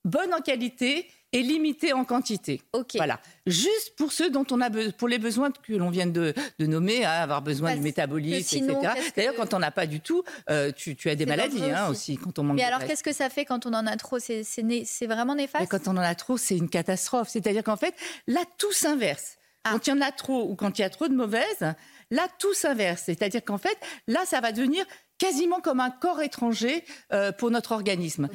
bonne 0.05 0.35
en 0.35 0.41
qualité 0.41 1.09
et 1.33 1.43
limité 1.43 1.93
en 1.93 2.05
quantité. 2.05 2.61
Ok. 2.73 2.93
Voilà. 2.97 3.21
Juste 3.47 3.97
pour 3.97 4.13
ceux 4.13 4.31
dont 4.31 4.45
on 4.51 4.61
a 4.61 4.71
pour 4.99 5.09
les 5.09 5.19
besoins 5.19 5.51
que 5.51 5.73
l'on 5.73 5.91
vient 5.91 6.07
de, 6.07 6.35
nommer, 6.59 7.05
hein, 7.05 7.11
avoir 7.11 7.43
besoin 7.43 7.75
du 7.75 7.81
métabolisme, 7.81 8.59
etc. 8.59 8.91
D'ailleurs, 9.17 9.35
quand 9.35 9.55
on 9.55 9.59
n'a 9.59 9.71
pas 9.71 9.87
du 9.87 10.01
tout, 10.01 10.23
euh, 10.51 10.73
tu, 10.73 10.97
as 11.09 11.15
des 11.15 11.27
maladies 11.27 11.65
hein, 11.65 11.89
aussi. 11.89 12.17
quand 12.17 12.39
on 12.39 12.43
manque. 12.43 12.57
Mais 12.57 12.65
alors, 12.65 12.85
qu'est-ce 12.85 13.03
que 13.03 13.13
ça 13.13 13.31
fait 13.31 13.45
quand 13.45 13.67
on 13.67 13.73
en 13.73 13.87
a 13.87 13.97
trop? 13.97 14.19
C'est 14.19 15.07
vraiment 15.07 15.35
néfaste? 15.35 15.71
quand 15.71 15.89
on 15.89 15.97
en 15.97 15.99
a 15.99 16.15
trop, 16.15 16.37
c'est 16.37 16.57
une 16.57 16.69
catastrophe. 16.69 17.29
C'est-à-dire 17.31 17.65
qu'en 17.65 17.77
fait, 17.77 17.95
là, 18.27 18.41
tout 18.59 18.73
s'inverse. 18.73 19.39
Ah. 19.65 19.71
Quand 19.73 19.87
il 19.87 19.91
y 19.91 19.93
en 19.93 20.01
a 20.01 20.11
trop 20.11 20.51
ou 20.51 20.57
quand 20.57 20.79
il 20.79 20.83
y 20.83 20.85
a 20.85 20.91
trop 20.91 21.09
de 21.09 21.15
mauvaises, 21.15 21.75
là, 22.11 22.27
tout 22.39 22.53
s'inverse. 22.53 23.03
C'est-à-dire 23.07 23.45
qu'en 23.45 23.59
fait, 23.59 23.79
là, 24.09 24.21
ça 24.27 24.41
va 24.41 24.53
devenir 24.53 24.85
quasiment 25.23 25.61
comme 25.61 25.79
un 25.79 25.91
corps 25.91 26.21
étranger 26.21 26.85
euh, 27.13 27.31
pour 27.31 27.53
notre 27.53 27.71
organisme. 27.71 28.29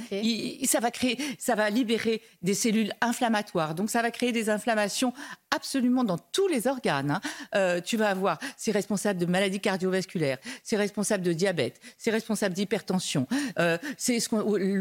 ça 0.63 0.79
va 0.79 0.89
créer, 0.89 1.19
ça 1.37 1.53
va 1.53 1.69
libérer 1.69 2.21
des 2.43 2.53
cellules 2.53 2.93
inflammatoires. 3.01 3.75
Donc 3.75 3.89
ça 3.89 4.01
va 4.01 4.09
créer 4.09 4.31
des 4.31 4.49
inflammations 4.49 5.13
absolument 5.53 6.05
dans 6.05 6.17
tous 6.17 6.47
les 6.47 6.65
organes. 6.65 7.11
Hein. 7.11 7.21
Euh, 7.55 7.81
tu 7.81 7.97
vas 7.97 8.09
avoir, 8.09 8.39
c'est 8.55 8.71
responsable 8.71 9.19
de 9.19 9.25
maladies 9.25 9.59
cardiovasculaires, 9.59 10.37
c'est 10.63 10.77
responsable 10.77 11.25
de 11.25 11.33
diabète, 11.33 11.81
c'est 11.97 12.11
responsable 12.11 12.55
d'hypertension, 12.55 13.27
euh, 13.59 13.77
c'est 13.97 14.19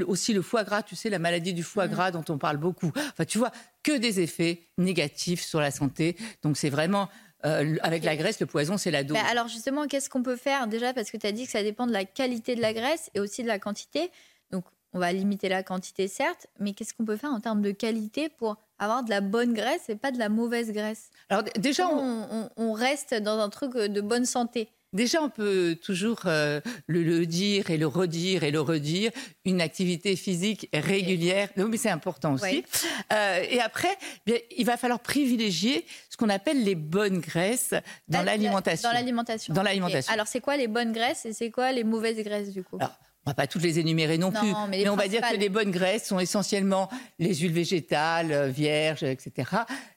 aussi 0.06 0.32
le 0.32 0.42
foie 0.42 0.62
gras. 0.62 0.84
Tu 0.84 0.94
sais 0.94 1.10
la 1.10 1.18
maladie 1.18 1.54
du 1.54 1.64
foie 1.64 1.88
mm. 1.88 1.90
gras 1.90 2.10
dont 2.12 2.24
on 2.28 2.38
parle 2.38 2.58
beaucoup. 2.58 2.92
Enfin 2.94 3.24
tu 3.24 3.38
vois 3.38 3.50
que 3.82 3.96
des 3.96 4.20
effets 4.20 4.60
négatifs 4.78 5.42
sur 5.42 5.60
la 5.60 5.72
santé. 5.72 6.16
Donc 6.44 6.56
c'est 6.56 6.70
vraiment 6.70 7.08
euh, 7.46 7.76
avec 7.82 8.04
la 8.04 8.16
graisse, 8.16 8.40
le 8.40 8.46
poison, 8.46 8.76
c'est 8.76 8.90
la 8.90 9.04
dose. 9.04 9.16
alors 9.30 9.48
justement, 9.48 9.86
qu'est-ce 9.86 10.10
qu'on 10.10 10.22
peut 10.22 10.36
faire 10.36 10.66
déjà? 10.66 10.92
Parce 10.92 11.10
que 11.10 11.16
tu 11.16 11.26
as 11.26 11.32
dit 11.32 11.46
que 11.46 11.52
ça 11.52 11.62
dépend 11.62 11.86
de 11.86 11.92
la 11.92 12.04
qualité 12.04 12.56
de 12.56 12.60
la 12.60 12.72
graisse 12.72 13.10
et 13.14 13.20
aussi 13.20 13.42
de 13.42 13.48
la 13.48 13.58
quantité. 13.58 14.10
Donc, 14.50 14.64
on 14.92 14.98
va 14.98 15.12
limiter 15.12 15.48
la 15.48 15.62
quantité, 15.62 16.08
certes, 16.08 16.46
mais 16.58 16.72
qu'est-ce 16.72 16.94
qu'on 16.94 17.04
peut 17.04 17.16
faire 17.16 17.30
en 17.30 17.40
termes 17.40 17.62
de 17.62 17.70
qualité 17.70 18.28
pour 18.28 18.56
avoir 18.78 19.04
de 19.04 19.10
la 19.10 19.20
bonne 19.20 19.54
graisse 19.54 19.88
et 19.88 19.96
pas 19.96 20.10
de 20.10 20.18
la 20.18 20.28
mauvaise 20.28 20.72
graisse? 20.72 21.10
Alors 21.28 21.44
déjà, 21.58 21.88
on 21.88 22.72
reste 22.72 23.14
dans 23.14 23.38
un 23.38 23.48
truc 23.48 23.76
de 23.76 24.00
bonne 24.00 24.24
santé? 24.24 24.68
Déjà, 24.96 25.22
on 25.22 25.28
peut 25.28 25.76
toujours 25.84 26.22
euh, 26.24 26.62
le, 26.86 27.26
dire 27.26 27.70
et 27.70 27.76
le 27.76 27.86
redire 27.86 28.44
et 28.44 28.50
le 28.50 28.62
redire. 28.62 29.10
Une 29.44 29.60
activité 29.60 30.16
physique 30.16 30.70
régulière, 30.72 31.50
non, 31.58 31.68
mais 31.68 31.76
c'est 31.76 31.90
important 31.90 32.32
aussi. 32.32 32.64
Euh, 33.12 33.44
et 33.48 33.60
après, 33.60 33.94
bien, 34.24 34.36
il 34.56 34.64
va 34.64 34.78
falloir 34.78 35.00
privilégier 35.00 35.84
ce 36.08 36.16
qu'on 36.16 36.30
appelle 36.30 36.64
les 36.64 36.74
bonnes 36.74 37.20
graisses 37.20 37.74
dans 38.08 38.22
l'alimentation. 38.22 38.88
Dans 38.88 38.94
l'alimentation. 38.94 39.52
Dans 39.52 39.62
l'alimentation. 39.62 40.12
Alors, 40.12 40.26
c'est 40.26 40.40
quoi 40.40 40.56
les 40.56 40.66
bonnes 40.66 40.92
graisses 40.92 41.26
et 41.26 41.34
c'est 41.34 41.50
quoi 41.50 41.72
les 41.72 41.84
mauvaises 41.84 42.22
graisses 42.24 42.52
du 42.54 42.64
coup? 42.64 42.78
Alors, 42.80 42.96
on 43.26 43.30
va 43.30 43.34
pas 43.34 43.46
toutes 43.46 43.62
les 43.62 43.78
énénumérer 43.78 44.16
non, 44.16 44.30
plus, 44.30 44.52
mais, 44.70 44.88
on 44.88 44.96
va 44.96 45.08
dire 45.08 45.20
que 45.20 45.36
les 45.36 45.50
bonnes 45.50 45.72
graisses 45.72 46.06
sont 46.06 46.20
essentiellement 46.20 46.88
les 47.18 47.34
huiles 47.34 47.52
végétales, 47.52 48.32
euh, 48.32 48.48
vierges, 48.48 49.02
etc. 49.02 49.50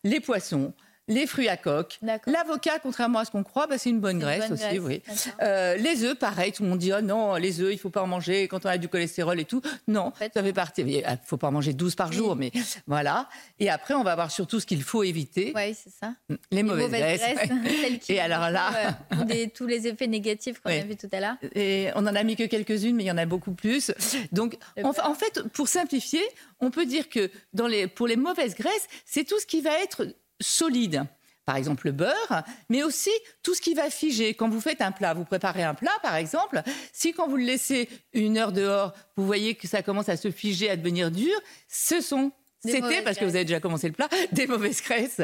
Les 0.04 0.20
poissons, 0.20 0.74
les 1.10 1.28
fruits 1.28 1.50
à 1.50 1.58
coque. 1.58 2.00
L'avocat, 2.28 2.80
contrairement 2.80 3.20
à 3.20 3.26
ce 3.26 3.32
qu'on 3.32 3.44
croit, 3.44 3.68
bah, 3.68 3.78
c'est 3.78 3.90
une 3.90 4.00
bonne 4.00 4.20
graisse 4.20 4.50
aussi. 4.50 4.80
Oui. 4.80 5.02
Euh, 5.42 5.76
les 5.76 6.04
œufs, 6.04 6.18
pareil, 6.18 6.54
tout 6.54 6.64
le 6.64 6.70
monde 6.70 6.80
dit 6.80 6.92
oh 6.98 7.02
non, 7.02 7.36
les 7.36 7.60
œufs, 7.60 7.74
il 7.74 7.78
faut 7.78 7.90
pas 7.90 8.04
en 8.04 8.08
manger 8.08 8.48
quand 8.48 8.66
on 8.66 8.70
a 8.70 8.78
du 8.78 8.88
cholestérol 8.88 9.40
et 9.40 9.46
tout. 9.46 9.62
Non, 9.88 10.14
ça 10.20 10.44
fait 10.44 10.54
partie. 10.54 10.82
Il 10.82 11.04
faut 11.26 11.38
pas 11.38 11.48
en 11.48 11.52
manger 11.52 11.74
12 11.74 11.96
par 11.96 12.14
jour, 12.14 12.36
mais 12.36 12.52
voilà. 12.88 13.28
Et 13.60 13.70
après, 13.70 13.96
on 13.96 14.04
va 14.04 14.16
voir 14.16 14.32
surtout 14.32 14.60
ce 14.60 14.66
qu'il 14.66 14.84
faut 14.84 15.04
éviter. 15.04 15.52
Oui, 15.56 15.76
c'est 15.76 15.92
ça. 15.92 16.14
Les, 16.52 16.64
mauvaises, 16.64 16.90
graisses. 16.90 17.22
et 18.10 18.20
alors 18.20 18.52
là, 18.52 18.98
tous 19.56 19.66
les 19.66 19.88
effets 19.88 20.08
négatifs 20.08 20.60
qu'on 20.62 20.70
a 20.70 20.80
vus 20.82 20.96
tout 20.96 21.10
à 21.12 21.20
l'heure. 21.20 21.38
Et 21.56 21.90
on 21.96 22.06
en 22.06 22.16
a 22.16 22.24
mis 22.24 22.36
que 22.36 22.44
quelques-unes, 22.44 22.96
mais 22.96 23.04
il 23.04 23.08
y 23.08 23.12
en 23.12 23.18
a 23.18 23.26
beaucoup 23.26 23.54
plus. 23.54 23.92
Donc, 24.32 24.58
en, 24.82 24.90
en, 24.90 25.16
fait, 25.16 25.42
pour 25.54 25.68
simplifier, 25.68 26.22
on 26.60 26.70
peut 26.70 26.86
dire 26.86 27.10
que 27.10 27.32
dans 27.54 27.68
les, 27.68 27.88
pour 27.88 28.08
les 28.08 28.16
mauvaises 28.16 28.56
graisses, 28.56 28.88
c'est 29.06 29.24
tout 29.24 29.40
ce 29.40 29.46
qui 29.48 29.62
va 29.62 29.72
être 29.82 30.06
solide 30.40 31.06
par 31.50 31.56
exemple 31.56 31.88
le 31.88 31.94
beurre, 31.94 32.44
mais 32.70 32.84
aussi 32.84 33.10
tout 33.42 33.56
ce 33.56 33.62
qui 33.62 33.74
va 33.74 33.90
figer. 33.90 34.36
Quand 34.36 34.50
vous 34.50 34.62
faites 34.62 34.84
un 34.84 34.92
plat, 34.92 35.16
vous 35.16 35.26
préparez 35.26 35.64
un 35.64 35.74
plat, 35.74 35.98
par 36.04 36.16
exemple, 36.16 36.62
si 36.94 37.12
quand 37.12 37.28
vous 37.28 37.38
le 37.38 37.44
laissez 37.44 37.90
une 38.14 38.38
heure 38.38 38.52
dehors, 38.52 38.94
vous 39.16 39.26
voyez 39.26 39.56
que 39.56 39.68
ça 39.68 39.82
commence 39.82 40.10
à 40.10 40.16
se 40.16 40.30
figer, 40.30 40.70
à 40.70 40.76
devenir 40.76 41.10
dur, 41.10 41.34
ce 41.68 42.02
sont 42.02 42.32
c'était, 42.64 43.02
parce 43.02 43.18
que 43.18 43.26
vous 43.26 43.36
avez 43.36 43.46
déjà 43.46 43.60
commencé 43.60 43.88
le 43.88 43.94
plat, 43.94 44.10
des 44.32 44.46
mauvaises 44.46 44.84
graisses. 44.84 45.22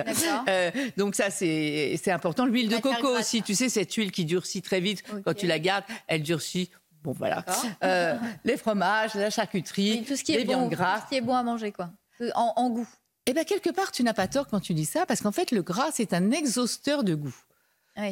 Euh, 0.49 0.71
donc 0.97 1.13
ça, 1.13 1.29
c'est 1.29 2.09
important. 2.09 2.47
L'huile 2.47 2.69
de 2.69 2.77
coco 2.77 3.19
aussi, 3.19 3.43
tu 3.43 3.53
sais, 3.53 3.69
cette 3.69 3.93
huile 3.93 4.11
qui 4.11 4.25
durcit 4.25 4.63
très 4.63 4.79
vite. 4.79 5.03
Quand 5.23 5.35
tu 5.35 5.45
la 5.45 5.59
gardes, 5.59 5.85
elle 6.07 6.23
durcit 6.23 6.71
Bon, 7.03 7.11
voilà. 7.11 7.45
Euh, 7.83 8.15
les 8.45 8.57
fromages, 8.57 9.13
la 9.13 9.29
charcuterie, 9.29 10.03
tout 10.07 10.15
ce 10.15 10.23
qui 10.23 10.33
les 10.33 10.39
est 10.39 10.45
bon, 10.45 10.67
gras. 10.69 10.95
Tout 10.95 11.03
ce 11.03 11.09
qui 11.09 11.15
est 11.17 11.21
bon 11.21 11.35
à 11.35 11.43
manger, 11.43 11.71
quoi. 11.71 11.91
en 12.33 12.69
goût. 12.71 12.87
Eh 13.27 13.33
bien, 13.33 13.43
quelque 13.43 13.69
part, 13.69 13.91
tu 13.91 14.03
n'as 14.03 14.13
pas 14.13 14.27
tort 14.27 14.47
quand 14.47 14.59
tu 14.59 14.73
dis 14.73 14.85
ça, 14.85 15.05
parce 15.05 15.21
qu'en 15.21 15.31
fait, 15.31 15.51
le 15.51 15.61
gras, 15.63 15.89
c'est 15.91 16.13
un 16.13 16.31
exhausteur 16.31 17.03
de 17.03 17.15
goût. 17.15 17.35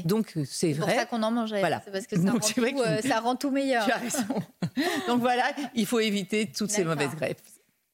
Donc, 0.06 0.38
c'est 0.46 0.72
vrai. 0.72 0.86
C'est 0.88 0.92
pour 0.94 1.00
ça 1.02 1.06
qu'on 1.06 1.24
en 1.24 1.32
mangeait. 1.32 1.60
Voilà. 1.60 1.82
C'est 1.84 1.92
parce 1.92 2.08
que 2.08 2.16
ça, 2.22 2.32
rend 2.32 2.40
tout, 2.40 2.62
euh, 2.64 3.02
ça, 3.02 3.20
rend 3.20 3.36
tout, 3.36 3.52
meilleur. 3.52 3.86
Tu 3.86 3.92
as 3.92 3.98
raison. 3.98 4.26
Donc 5.08 5.20
voilà, 5.20 5.52
il 5.76 5.86
faut 5.86 6.00
éviter 6.00 6.50
toutes 6.50 6.72
ces 6.72 6.84
mauvaises 6.84 7.16
greffes. 7.16 7.38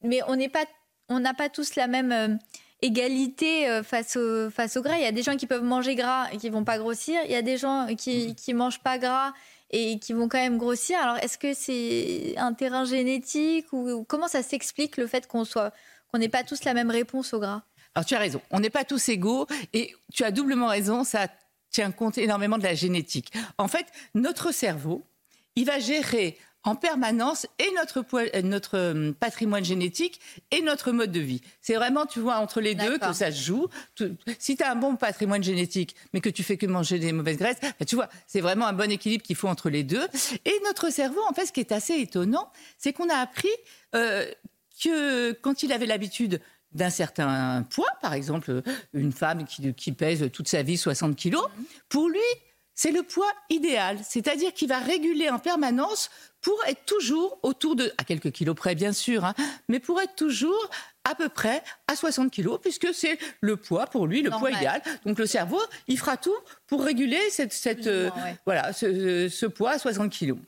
Mais 0.02 0.20
on 0.28 0.36
n'est 0.36 0.48
pas, 0.48 0.64
on 1.08 1.20
n'a 1.20 1.34
pas 1.34 1.48
tous 1.48 1.74
la 1.74 1.88
même 1.88 2.12
euh, 2.12 2.36
égalité 2.80 3.68
euh, 3.68 3.82
face 3.82 4.16
au, 4.16 4.50
face 4.50 4.76
au 4.76 4.82
gras. 4.82 4.96
Il 4.96 5.02
y 5.02 5.06
a 5.06 5.12
des 5.12 5.22
gens 5.22 5.36
qui 5.36 5.46
peuvent 5.46 5.64
manger 5.64 5.96
gras 5.96 6.28
et 6.32 6.36
qui 6.36 6.48
vont 6.48 6.64
pas 6.64 6.78
grossir. 6.78 7.20
Il 7.24 7.32
y 7.32 7.36
a 7.36 7.42
des 7.42 7.56
gens 7.56 7.88
qui, 7.96 8.34
qui 8.36 8.54
mangent 8.54 8.80
pas 8.80 8.98
gras 8.98 9.32
et 9.70 9.98
qui 9.98 10.12
vont 10.12 10.28
quand 10.28 10.38
même 10.38 10.58
grossir. 10.58 10.98
Alors, 11.00 11.16
est-ce 11.18 11.38
que 11.38 11.54
c'est 11.54 12.34
un 12.38 12.54
terrain 12.54 12.84
génétique 12.84 13.66
ou 13.72 14.04
comment 14.04 14.28
ça 14.28 14.42
s'explique 14.42 14.96
le 14.96 15.06
fait 15.06 15.26
qu'on 15.26 15.44
soit 15.44 15.72
qu'on 16.10 16.18
n'ait 16.18 16.28
pas 16.28 16.44
tous 16.44 16.64
la 16.64 16.74
même 16.74 16.90
réponse 16.90 17.32
au 17.34 17.40
gras 17.40 17.62
Alors 17.94 18.04
tu 18.04 18.14
as 18.14 18.18
raison, 18.18 18.40
on 18.50 18.60
n'est 18.60 18.70
pas 18.70 18.84
tous 18.84 19.08
égaux 19.08 19.46
et 19.72 19.94
tu 20.12 20.24
as 20.24 20.30
doublement 20.30 20.68
raison, 20.68 21.04
ça 21.04 21.28
tient 21.70 21.90
compte 21.92 22.18
énormément 22.18 22.58
de 22.58 22.64
la 22.64 22.74
génétique. 22.74 23.32
En 23.58 23.68
fait, 23.68 23.86
notre 24.14 24.52
cerveau, 24.52 25.06
il 25.56 25.66
va 25.66 25.78
gérer 25.78 26.36
en 26.62 26.74
permanence 26.74 27.46
et 27.58 27.72
notre, 27.74 28.04
euh, 28.14 28.42
notre 28.42 28.76
euh, 28.76 29.12
patrimoine 29.12 29.64
génétique 29.64 30.20
et 30.50 30.60
notre 30.60 30.92
mode 30.92 31.10
de 31.10 31.20
vie. 31.20 31.40
C'est 31.62 31.74
vraiment, 31.74 32.06
tu 32.06 32.20
vois, 32.20 32.36
entre 32.36 32.60
les 32.60 32.74
deux 32.74 32.98
que 32.98 33.12
ça 33.12 33.32
se 33.32 33.42
joue. 33.42 33.68
Si 34.38 34.56
tu 34.56 34.62
as 34.62 34.72
un 34.72 34.76
bon 34.76 34.96
patrimoine 34.96 35.42
génétique, 35.42 35.96
mais 36.12 36.20
que 36.20 36.28
tu 36.28 36.42
fais 36.42 36.56
que 36.56 36.66
manger 36.66 36.98
des 36.98 37.12
mauvaises 37.12 37.38
graisses, 37.38 37.56
bah, 37.62 37.86
tu 37.86 37.94
vois, 37.94 38.08
c'est 38.26 38.40
vraiment 38.40 38.66
un 38.66 38.72
bon 38.72 38.90
équilibre 38.90 39.22
qu'il 39.22 39.36
faut 39.36 39.48
entre 39.48 39.70
les 39.70 39.84
deux. 39.84 40.06
Et 40.44 40.52
notre 40.66 40.90
cerveau, 40.90 41.20
en 41.28 41.32
fait, 41.32 41.46
ce 41.46 41.52
qui 41.52 41.60
est 41.60 41.72
assez 41.72 41.94
étonnant, 41.94 42.50
c'est 42.76 42.92
qu'on 42.92 43.08
a 43.08 43.16
appris 43.16 43.48
euh, 43.94 44.30
que 44.82 45.32
quand 45.32 45.62
il 45.62 45.72
avait 45.72 45.86
l'habitude 45.86 46.40
d'un 46.72 46.90
certain 46.90 47.66
poids, 47.68 47.90
par 48.00 48.14
exemple 48.14 48.62
une 48.92 49.12
femme 49.12 49.44
qui, 49.44 49.92
pèse 49.92 50.30
toute 50.32 50.48
sa 50.48 50.62
vie 50.62 50.76
60 50.76 51.16
kilos, 51.16 51.46
pour 51.88 52.08
lui, 52.08 52.18
c'est 52.74 52.92
le 52.92 53.02
poids 53.02 53.30
idéal, 53.50 53.98
c'est-à-dire 54.02 54.54
qu'il 54.54 54.68
va 54.68 54.78
réguler 54.78 55.28
en 55.28 55.38
permanence 55.38 56.10
pour 56.40 56.58
être 56.66 56.84
toujours 56.86 57.38
autour 57.42 57.76
de, 57.76 57.92
à 57.98 58.04
quelques 58.04 58.30
kilos 58.30 58.54
près 58.54 58.74
bien 58.74 58.92
sûr, 58.92 59.24
hein, 59.24 59.34
mais 59.68 59.80
pour 59.80 60.00
être 60.00 60.14
toujours 60.14 60.70
à 61.04 61.14
peu 61.14 61.28
près 61.28 61.62
à 61.88 61.96
60 61.96 62.30
kilos, 62.30 62.58
puisque 62.60 62.94
c'est 62.94 63.18
le 63.40 63.56
poids 63.56 63.86
pour 63.86 64.06
lui, 64.06 64.22
le 64.22 64.30
poids 64.30 64.50
idéal. 64.50 64.80
Donc 65.04 65.18
le 65.18 65.26
cerveau, 65.26 65.60
il 65.88 65.98
fera 65.98 66.16
tout 66.16 66.36
pour 66.66 66.82
réguler 66.82 67.20
cette, 67.30 67.52
cette 67.52 67.86
euh, 67.86 68.10
voilà, 68.46 68.72
ce, 68.72 69.28
ce, 69.28 69.46
poids 69.46 69.72
à 69.72 69.78
60 69.78 70.10
kilos. 70.10 70.38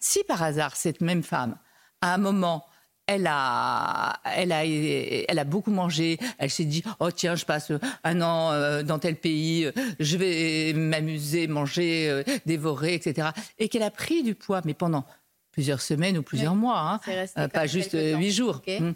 Si 0.00 0.22
par 0.24 0.42
hasard, 0.42 0.76
cette 0.76 1.00
même 1.00 1.22
femme, 1.22 1.56
à 2.00 2.14
un 2.14 2.18
moment, 2.18 2.64
elle 3.10 3.26
a, 3.26 4.20
elle 4.24 4.52
a, 4.52 4.64
elle 4.64 5.38
a 5.38 5.44
beaucoup 5.44 5.72
mangé. 5.72 6.16
Elle 6.38 6.48
s'est 6.48 6.64
dit, 6.64 6.84
oh 7.00 7.10
tiens, 7.10 7.34
je 7.34 7.44
passe 7.44 7.72
un 8.04 8.22
an 8.22 8.52
euh, 8.52 8.84
dans 8.84 9.00
tel 9.00 9.16
pays, 9.16 9.68
je 9.98 10.16
vais 10.16 10.72
m'amuser, 10.74 11.48
manger, 11.48 12.08
euh, 12.08 12.22
dévorer, 12.46 12.94
etc. 12.94 13.30
Et 13.58 13.68
qu'elle 13.68 13.82
a 13.82 13.90
pris 13.90 14.22
du 14.22 14.36
poids, 14.36 14.60
mais 14.64 14.74
pendant 14.74 15.04
plusieurs 15.50 15.80
semaines 15.80 16.16
ou 16.18 16.22
plusieurs 16.22 16.54
mois, 16.54 16.78
hein, 16.78 17.00
euh, 17.36 17.48
pas 17.48 17.66
juste 17.66 17.94
huit 17.94 18.30
jours. 18.30 18.62
Hum. 18.68 18.94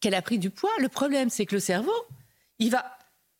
Qu'elle 0.00 0.14
a 0.14 0.22
pris 0.22 0.38
du 0.38 0.50
poids. 0.50 0.70
Le 0.78 0.88
problème, 0.88 1.28
c'est 1.28 1.44
que 1.44 1.54
le 1.56 1.60
cerveau, 1.60 1.90
il 2.60 2.70
va 2.70 2.84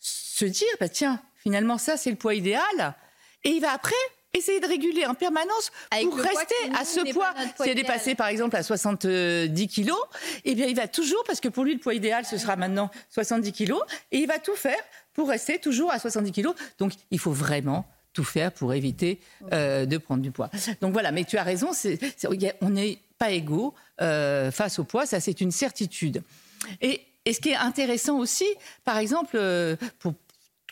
se 0.01 0.45
dire, 0.45 0.69
bah, 0.81 0.89
tiens, 0.89 1.23
finalement, 1.37 1.79
ça, 1.79 1.97
c'est 1.97 2.11
le 2.11 2.17
poids 2.17 2.35
idéal. 2.35 2.97
Et 3.45 3.51
il 3.51 3.61
va 3.61 3.73
après 3.73 3.95
essayer 4.35 4.61
de 4.61 4.67
réguler 4.67 5.07
en 5.07 5.15
permanence 5.15 5.73
pour 6.03 6.17
rester 6.17 6.55
à 6.79 6.85
ce 6.85 7.13
poids. 7.13 7.33
Si 7.61 7.69
elle 7.69 7.79
est 7.79 7.85
passée 7.85 8.15
par 8.15 8.29
exemple 8.29 8.57
à 8.57 8.63
70 8.63 9.69
kilos, 9.69 9.99
eh 10.45 10.55
bien 10.55 10.67
il 10.67 10.77
va 10.77 10.89
toujours, 10.89 11.23
parce 11.27 11.41
que 11.41 11.49
pour 11.49 11.65
lui 11.65 11.75
le 11.75 11.81
poids 11.81 11.95
idéal 11.95 12.25
ce 12.25 12.39
sera 12.39 12.57
maintenant 12.57 12.91
70 13.11 13.53
kilos, 13.53 13.83
et 14.13 14.19
il 14.19 14.27
va 14.27 14.39
tout 14.39 14.57
faire 14.57 14.81
pour 15.15 15.29
rester 15.29 15.59
toujours 15.59 15.93
à 15.93 15.99
70 15.99 16.33
kilos. 16.33 16.55
Donc 16.79 16.93
il 17.11 17.19
faut 17.19 17.33
vraiment 17.33 17.87
tout 18.13 18.25
faire 18.25 18.53
pour 18.53 18.75
éviter 18.75 19.21
euh, 19.53 19.87
de 19.87 19.99
prendre 19.99 20.23
du 20.23 20.31
poids. 20.31 20.51
Donc 20.81 20.93
voilà, 20.93 21.13
mais 21.13 21.25
tu 21.25 21.37
as 21.39 21.43
raison, 21.43 21.71
on 22.61 22.71
n'est 22.71 22.99
pas 23.19 23.31
égaux 23.31 23.75
euh, 24.01 24.51
face 24.51 24.79
au 24.79 24.85
poids, 24.85 25.07
ça 25.07 25.21
c'est 25.21 25.41
une 25.41 25.53
certitude. 25.53 26.23
Et, 26.81 27.03
et, 27.25 27.33
ce 27.33 27.41
qui 27.41 27.51
est 27.51 27.57
intéressant 27.57 28.19
aussi, 28.19 28.47
par 28.85 28.99
exemple, 28.99 29.37
euh, 29.37 29.77
pour, 29.99 30.15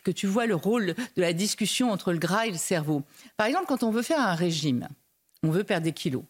que 0.09 0.13
tu 0.13 0.27
vois 0.27 0.47
le 0.47 0.55
rôle 0.55 0.95
de 1.17 1.21
la 1.21 1.35
discussion 1.35 1.91
entre 1.91 2.13
le 2.13 2.19
gras 2.19 2.47
et 2.47 2.51
le 2.51 2.57
cerveau. 2.57 3.03
Par 3.37 3.47
exemple, 3.47 3.67
quand 3.69 3.83
on 3.83 3.91
veut 3.91 4.03
faire 4.03 4.21
un 4.21 4.35
régime, 4.35 4.89
on 5.43 5.51
veut 5.51 5.65
perdre 5.65 5.85
des 5.85 5.93
kilos. 5.93 6.25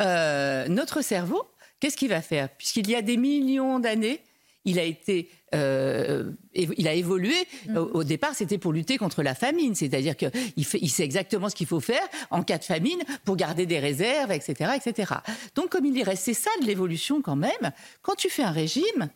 Euh, 0.00 0.68
notre 0.68 1.02
cerveau, 1.02 1.42
qu'est-ce 1.80 1.96
qu'il 1.96 2.10
va 2.10 2.22
faire? 2.22 2.48
Puisqu'il 2.50 2.88
y 2.88 2.94
a 2.94 3.02
des 3.02 3.16
millions 3.16 3.80
d'années, 3.80 4.20
il 4.64 4.78
a 4.78 4.84
été, 4.84 5.28
euh, 5.56 6.30
il 6.54 6.86
a 6.86 6.94
évolué. 6.94 7.34
Mm. 7.66 7.78
Au, 7.78 8.04
départ, 8.04 8.36
c'était 8.36 8.58
pour 8.58 8.72
lutter 8.72 8.96
contre 8.96 9.24
la 9.24 9.34
famine, 9.34 9.74
c'est-à-dire 9.74 10.16
qu'il 10.16 10.30
il 10.56 10.90
sait 10.90 11.04
exactement 11.04 11.48
ce 11.48 11.56
qu'il 11.56 11.66
faut 11.66 11.80
faire 11.80 12.06
en 12.30 12.44
cas 12.44 12.58
de 12.58 12.64
famine 12.64 13.02
pour 13.24 13.34
garder 13.34 13.66
des 13.66 13.80
réserves, 13.80 14.30
etc., 14.30 14.70
etc. 14.76 15.14
Donc, 15.56 15.70
comme 15.70 15.84
il 15.84 15.98
est 15.98 16.04
resté 16.04 16.32
ça 16.32 16.50
de 16.60 16.66
l'évolution 16.66 17.22
quand 17.22 17.36
même, 17.36 17.72
quand 18.02 18.14
tu 18.14 18.30
fais 18.30 18.44
un 18.44 18.52
régime, 18.52 19.08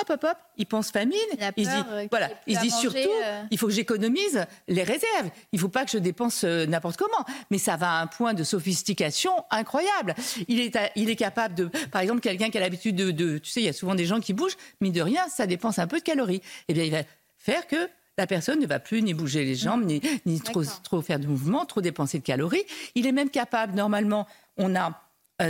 hop, 0.00 0.10
hop, 0.10 0.24
hop, 0.24 0.38
il 0.56 0.66
pense 0.66 0.90
famine. 0.90 1.16
il 1.56 1.66
dit, 1.66 1.70
euh, 1.90 2.06
voilà, 2.10 2.30
il 2.46 2.58
dit 2.58 2.70
surtout, 2.70 2.98
euh. 2.98 3.42
il 3.50 3.58
faut 3.58 3.66
que 3.66 3.72
j'économise 3.72 4.44
les 4.68 4.82
réserves. 4.82 5.30
Il 5.52 5.56
ne 5.56 5.60
faut 5.60 5.68
pas 5.68 5.84
que 5.84 5.90
je 5.90 5.98
dépense 5.98 6.42
euh, 6.44 6.66
n'importe 6.66 6.96
comment. 6.96 7.24
Mais 7.50 7.58
ça 7.58 7.76
va 7.76 7.92
à 7.92 8.02
un 8.02 8.06
point 8.06 8.34
de 8.34 8.44
sophistication 8.44 9.32
incroyable. 9.50 10.14
Il 10.48 10.60
est, 10.60 10.76
il 10.96 11.10
est 11.10 11.16
capable 11.16 11.54
de, 11.54 11.70
par 11.90 12.02
exemple, 12.02 12.20
quelqu'un 12.20 12.50
qui 12.50 12.58
a 12.58 12.60
l'habitude 12.60 12.96
de, 12.96 13.38
tu 13.38 13.50
sais, 13.50 13.60
il 13.60 13.66
y 13.66 13.68
a 13.68 13.72
souvent 13.72 13.94
des 13.94 14.06
gens 14.06 14.20
qui 14.20 14.32
bougent, 14.32 14.56
mais 14.80 14.90
de 14.90 15.00
rien, 15.00 15.22
ça 15.28 15.46
dépense 15.46 15.78
un 15.78 15.86
peu 15.86 15.98
de 15.98 16.04
calories. 16.04 16.42
Eh 16.68 16.74
bien, 16.74 16.84
il 16.84 16.90
va 16.90 17.02
faire 17.36 17.66
que 17.66 17.88
la 18.16 18.26
personne 18.26 18.60
ne 18.60 18.66
va 18.66 18.78
plus 18.78 19.02
ni 19.02 19.12
bouger 19.12 19.44
les 19.44 19.56
jambes, 19.56 19.84
ni, 19.84 20.00
ni 20.24 20.40
trop, 20.40 20.62
trop 20.82 21.02
faire 21.02 21.18
de 21.18 21.26
mouvements, 21.26 21.66
trop 21.66 21.80
dépenser 21.80 22.18
de 22.18 22.24
calories. 22.24 22.64
Il 22.94 23.06
est 23.06 23.12
même 23.12 23.30
capable, 23.30 23.74
normalement, 23.74 24.26
on 24.56 24.74
a 24.76 25.00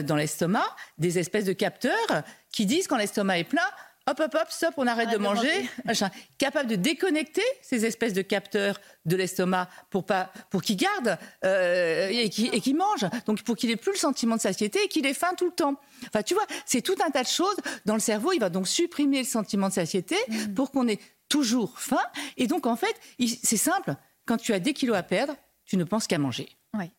dans 0.03 0.17
l'estomac 0.17 0.65
des 0.97 1.19
espèces 1.19 1.45
de 1.45 1.53
capteurs 1.53 1.93
qui 2.51 2.65
disent 2.65 2.89
quand 2.89 2.97
l'estomac 2.97 3.41
est 3.41 3.45
plein, 3.45 3.61
hop, 4.07 4.21
hop, 4.21 4.35
hop, 4.35 4.51
stop, 4.51 4.75
on 4.77 4.87
arrête 4.87 5.11
de 5.11 5.17
manger, 5.17 5.69
capable 6.39 6.69
de 6.69 6.77
déconnecter 6.77 7.43
ces 7.63 7.85
espèces 7.85 8.13
de 8.13 8.23
capteurs 8.23 8.81
de 9.07 9.17
l'estomac 9.17 9.69
pour 9.91 10.05
pas, 10.05 10.31
pour 10.51 10.63
qu'il 10.63 10.77
garde 10.77 11.19
euh, 11.45 12.09
et 12.11 12.29
qu'il 12.31 12.77
mange, 12.77 13.07
donc 13.27 13.43
pour 13.43 13.57
qu'il 13.57 13.71
ait 13.71 13.77
plus 13.77 13.93
le 13.93 13.99
sentiment 13.99 14.37
de 14.37 14.41
satiété 14.41 14.85
et 14.85 14.89
qu'il 14.89 15.07
ait 15.07 15.15
faim 15.15 15.33
tout 15.37 15.47
le 15.47 15.53
temps. 15.53 15.81
Enfin, 16.09 16.23
tu 16.23 16.35
vois, 16.35 16.47
c'est 16.67 16.83
tout 16.83 16.97
un 17.05 17.11
tas 17.11 17.23
de 17.23 17.29
choses 17.29 17.57
dans 17.85 17.95
le 17.95 18.01
cerveau. 18.01 18.33
Il 18.33 18.41
va 18.41 18.51
donc 18.51 18.69
supprimer 18.69 19.19
le 19.19 19.25
sentiment 19.25 19.69
de 19.69 19.75
satiété 19.75 20.17
mm. 20.29 20.55
pour 20.55 20.71
qu'on 20.71 20.89
ait 20.89 21.01
toujours 21.29 21.79
faim. 21.79 22.05
Et 22.37 22.47
donc, 22.47 22.67
en 22.67 22.77
fait, 22.77 22.95
c'est 23.43 23.57
simple. 23.57 23.95
Quand 24.27 24.37
tu 24.37 24.53
as 24.53 24.61
des 24.61 24.73
kilos 24.73 24.97
à 24.97 25.03
perdre, 25.03 25.35
tu 25.65 25.77
ne 25.77 25.85
penses 25.85 26.07
qu'à 26.07 26.19
manger. 26.19 26.49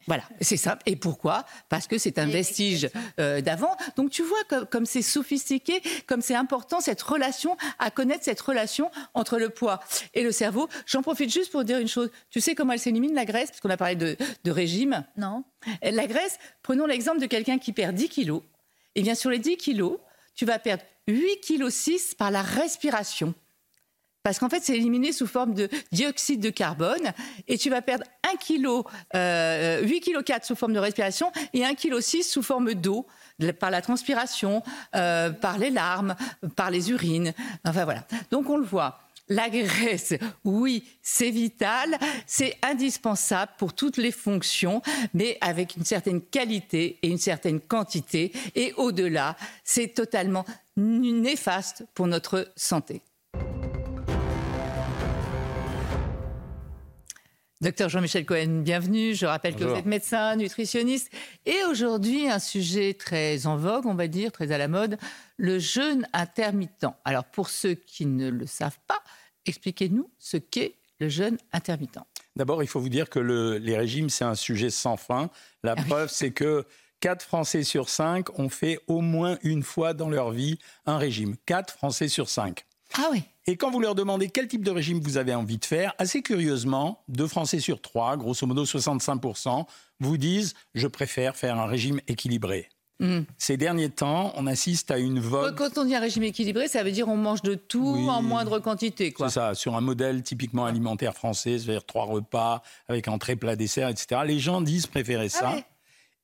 Voilà, 0.08 0.24
c'est 0.41 0.58
ça. 0.58 0.79
Et 0.86 0.96
pourquoi? 0.96 1.46
Parce 1.70 1.88
que 1.88 1.98
c'est 1.98 2.20
un 2.20 2.27
vestige 2.27 2.89
euh, 3.20 3.41
d'avant. 3.41 3.75
Donc 3.96 4.10
tu 4.10 4.24
vois 4.24 4.65
comme 4.70 4.86
c'est 4.86 5.01
sophistiqué, 5.01 5.82
comme 6.08 6.22
c'est 6.22 6.36
important 6.36 6.79
cette 6.79 7.01
relation, 7.01 7.58
à 7.79 7.91
connaître 7.91 8.24
cette 8.24 8.41
relation 8.41 8.91
entre 9.13 9.38
le 9.38 9.50
poids 9.50 9.79
et 10.13 10.24
le 10.24 10.32
cerveau. 10.32 10.67
J'en 10.86 11.01
profite 11.01 11.32
juste 11.32 11.51
pour 11.51 11.63
dire 11.63 11.79
une 11.79 11.88
chose. 11.88 12.10
Tu 12.29 12.41
sais 12.41 12.55
comment 12.55 12.74
elle 12.74 12.79
s'élimine 12.79 13.13
la 13.13 13.25
graisse? 13.25 13.50
Parce 13.50 13.62
qu'on 13.62 13.70
a 13.70 13.77
parlé 13.77 13.96
de, 13.96 14.17
régime. 14.51 15.03
Non. 15.17 15.44
La 15.82 16.08
graisse, 16.08 16.38
prenons 16.62 16.86
l'exemple 16.86 17.20
de 17.20 17.25
quelqu'un 17.25 17.58
qui 17.58 17.74
perd 17.74 17.96
10 17.96 18.10
kilos. 18.10 18.41
Et 18.98 19.01
eh 19.01 19.03
bien 19.03 19.15
sur 19.15 19.29
les 19.29 19.39
10 19.39 19.58
kilos, 19.58 20.00
tu 20.36 20.46
vas 20.46 20.60
perdre 20.60 20.84
8 21.08 21.41
kg 21.41 21.70
6 21.70 22.15
par 22.15 22.32
la 22.32 22.41
respiration 22.41 23.34
parce 24.25 24.39
qu'en 24.39 24.50
fait, 24.50 24.63
c'est 24.63 24.75
éliminé 24.75 25.12
sous 25.12 25.27
forme 25.27 25.53
de 25.53 25.70
dioxyde 25.91 26.41
de 26.41 26.50
carbone, 26.50 27.13
et 27.48 27.60
tu 27.60 27.70
vas 27.70 27.84
perdre 27.84 28.05
1 28.24 28.38
kg, 28.38 28.82
euh, 29.13 29.84
8 29.84 30.00
kg 30.00 30.24
4 30.24 30.44
sous 30.44 30.55
forme 30.55 30.74
de 30.74 30.79
respiration, 30.79 31.32
et 31.53 31.63
1 31.63 31.75
kg 31.75 32.00
6 32.00 32.24
sous 32.24 32.41
forme 32.41 32.74
d'eau, 32.74 33.05
par 33.60 33.70
la 33.70 33.84
transpiration, 33.84 34.63
euh, 34.96 35.29
par 35.29 35.60
les 35.60 35.70
larmes, 35.70 36.15
par 36.55 36.72
les 36.72 36.89
urines. 36.89 37.34
Enfin 37.65 37.84
voilà. 37.84 38.08
Donc 38.32 38.50
on 38.50 38.58
le 38.58 38.65
voit. 38.65 38.98
La 39.29 39.48
graisse, 39.48 40.15
oui, 40.44 40.84
c'est 41.03 41.29
vital, 41.29 41.96
c'est 42.25 42.58
indispensable 42.63 43.51
pour 43.60 43.74
toutes 43.74 43.98
les 43.98 44.12
fonctions, 44.12 44.82
mais 45.13 45.38
avec 45.39 45.75
une 45.77 45.86
certaine 45.86 46.22
qualité 46.22 46.98
et 47.03 47.10
une 47.10 47.20
certaine 47.20 47.60
quantité. 47.60 48.32
Et 48.55 48.74
au-delà, 48.77 49.36
c'est 49.63 49.89
totalement 49.94 50.46
néfaste 50.77 51.86
pour 51.94 52.08
notre 52.08 52.51
santé. 52.55 53.03
Docteur 57.62 57.88
Jean-Michel 57.88 58.26
Cohen, 58.26 58.64
bienvenue. 58.64 59.16
Je 59.16 59.26
rappelle 59.26 59.56
que 59.56 59.64
vous 59.64 59.76
êtes 59.76 59.86
médecin, 59.86 60.36
nutritionniste. 60.36 61.10
Et 61.46 61.56
aujourd'hui, 61.70 62.28
un 62.28 62.40
sujet 62.40 62.94
très 62.94 63.48
en 63.48 63.56
vogue, 63.56 63.86
on 63.86 63.94
va 63.94 64.08
dire, 64.08 64.34
très 64.34 64.52
à 64.52 64.58
la 64.58 64.68
mode, 64.68 64.98
le 65.38 65.58
jeûne 65.58 66.06
intermittent. 66.12 66.86
Alors, 67.06 67.24
pour 67.24 67.50
ceux 67.50 67.76
qui 67.76 68.06
ne 68.08 68.30
le 68.30 68.46
savent 68.46 68.80
pas, 68.88 69.02
expliquez-nous 69.46 70.12
ce 70.20 70.36
qu'est 70.36 70.76
le 71.00 71.08
jeûne 71.08 71.38
intermittent. 71.54 72.00
D'abord, 72.36 72.62
il 72.62 72.68
faut 72.68 72.82
vous 72.82 72.89
dire 72.89 73.10
que 73.10 73.20
les 73.20 73.78
régimes, 73.78 74.10
c'est 74.10 74.26
un 74.26 74.36
sujet 74.36 74.70
sans 74.70 74.98
fin. 74.98 75.30
La 75.63 75.76
ah 75.78 75.82
preuve, 75.82 76.10
c'est 76.12 76.32
que 76.32 76.65
4 77.00 77.24
Français 77.24 77.63
sur 77.63 77.88
5 77.88 78.38
ont 78.38 78.50
fait 78.50 78.80
au 78.88 79.00
moins 79.00 79.38
une 79.44 79.63
fois 79.63 79.94
dans 79.94 80.10
leur 80.10 80.32
vie 80.32 80.60
un 80.86 80.98
régime. 80.98 81.38
4 81.46 81.72
Français 81.74 82.10
sur 82.10 82.28
5. 82.28 82.65
Ah 82.97 83.10
oui. 83.12 83.23
Et 83.47 83.58
quand 83.58 83.69
vous 83.69 83.79
leur 83.79 83.93
demandez 83.93 84.29
quel 84.29 84.47
type 84.47 84.63
de 84.63 84.71
régime 84.71 84.99
vous 84.99 85.17
avez 85.17 85.36
envie 85.36 85.58
de 85.58 85.65
faire, 85.65 85.93
assez 85.97 86.21
curieusement, 86.21 87.03
deux 87.08 87.27
Français 87.27 87.60
sur 87.60 87.81
trois, 87.81 88.17
grosso 88.17 88.47
modo 88.47 88.65
65%, 88.65 89.65
vous 89.99 90.17
disent 90.17 90.53
je 90.73 90.88
préfère 90.88 91.36
faire 91.36 91.60
un 91.60 91.65
régime 91.65 91.99
équilibré. 92.08 92.69
Hmm. 92.99 93.21
Ces 93.38 93.58
derniers 93.58 93.89
temps, 93.89 94.31
on 94.38 94.47
assiste 94.47 94.89
à 94.89 94.97
une 94.97 95.19
vogue. 95.19 95.55
Quand 95.55 95.77
on 95.77 95.84
dit 95.84 95.93
un 95.93 95.99
régime 95.99 96.23
équilibré, 96.23 96.69
ça 96.69 96.81
veut 96.81 96.91
dire 96.91 97.10
on 97.10 97.17
mange 97.17 97.41
de 97.41 97.53
tout 97.53 98.08
en 98.10 98.21
moindre 98.21 98.60
quantité. 98.60 99.13
C'est 99.17 99.29
ça, 99.29 99.53
sur 99.53 99.75
un 99.75 99.81
modèle 99.81 100.23
typiquement 100.23 100.65
alimentaire 100.65 101.13
français, 101.13 101.60
c'est-à-dire 101.60 101.86
trois 101.86 102.05
repas 102.05 102.63
avec 102.88 103.10
entrée, 103.10 103.36
plat, 103.36 103.58
dessert, 103.58 103.89
etc. 103.89 104.21
Les 104.25 104.39
gens 104.39 104.62
disent 104.62 104.88
préférer 104.88 105.25
ah 105.25 105.38
ça. 105.38 105.55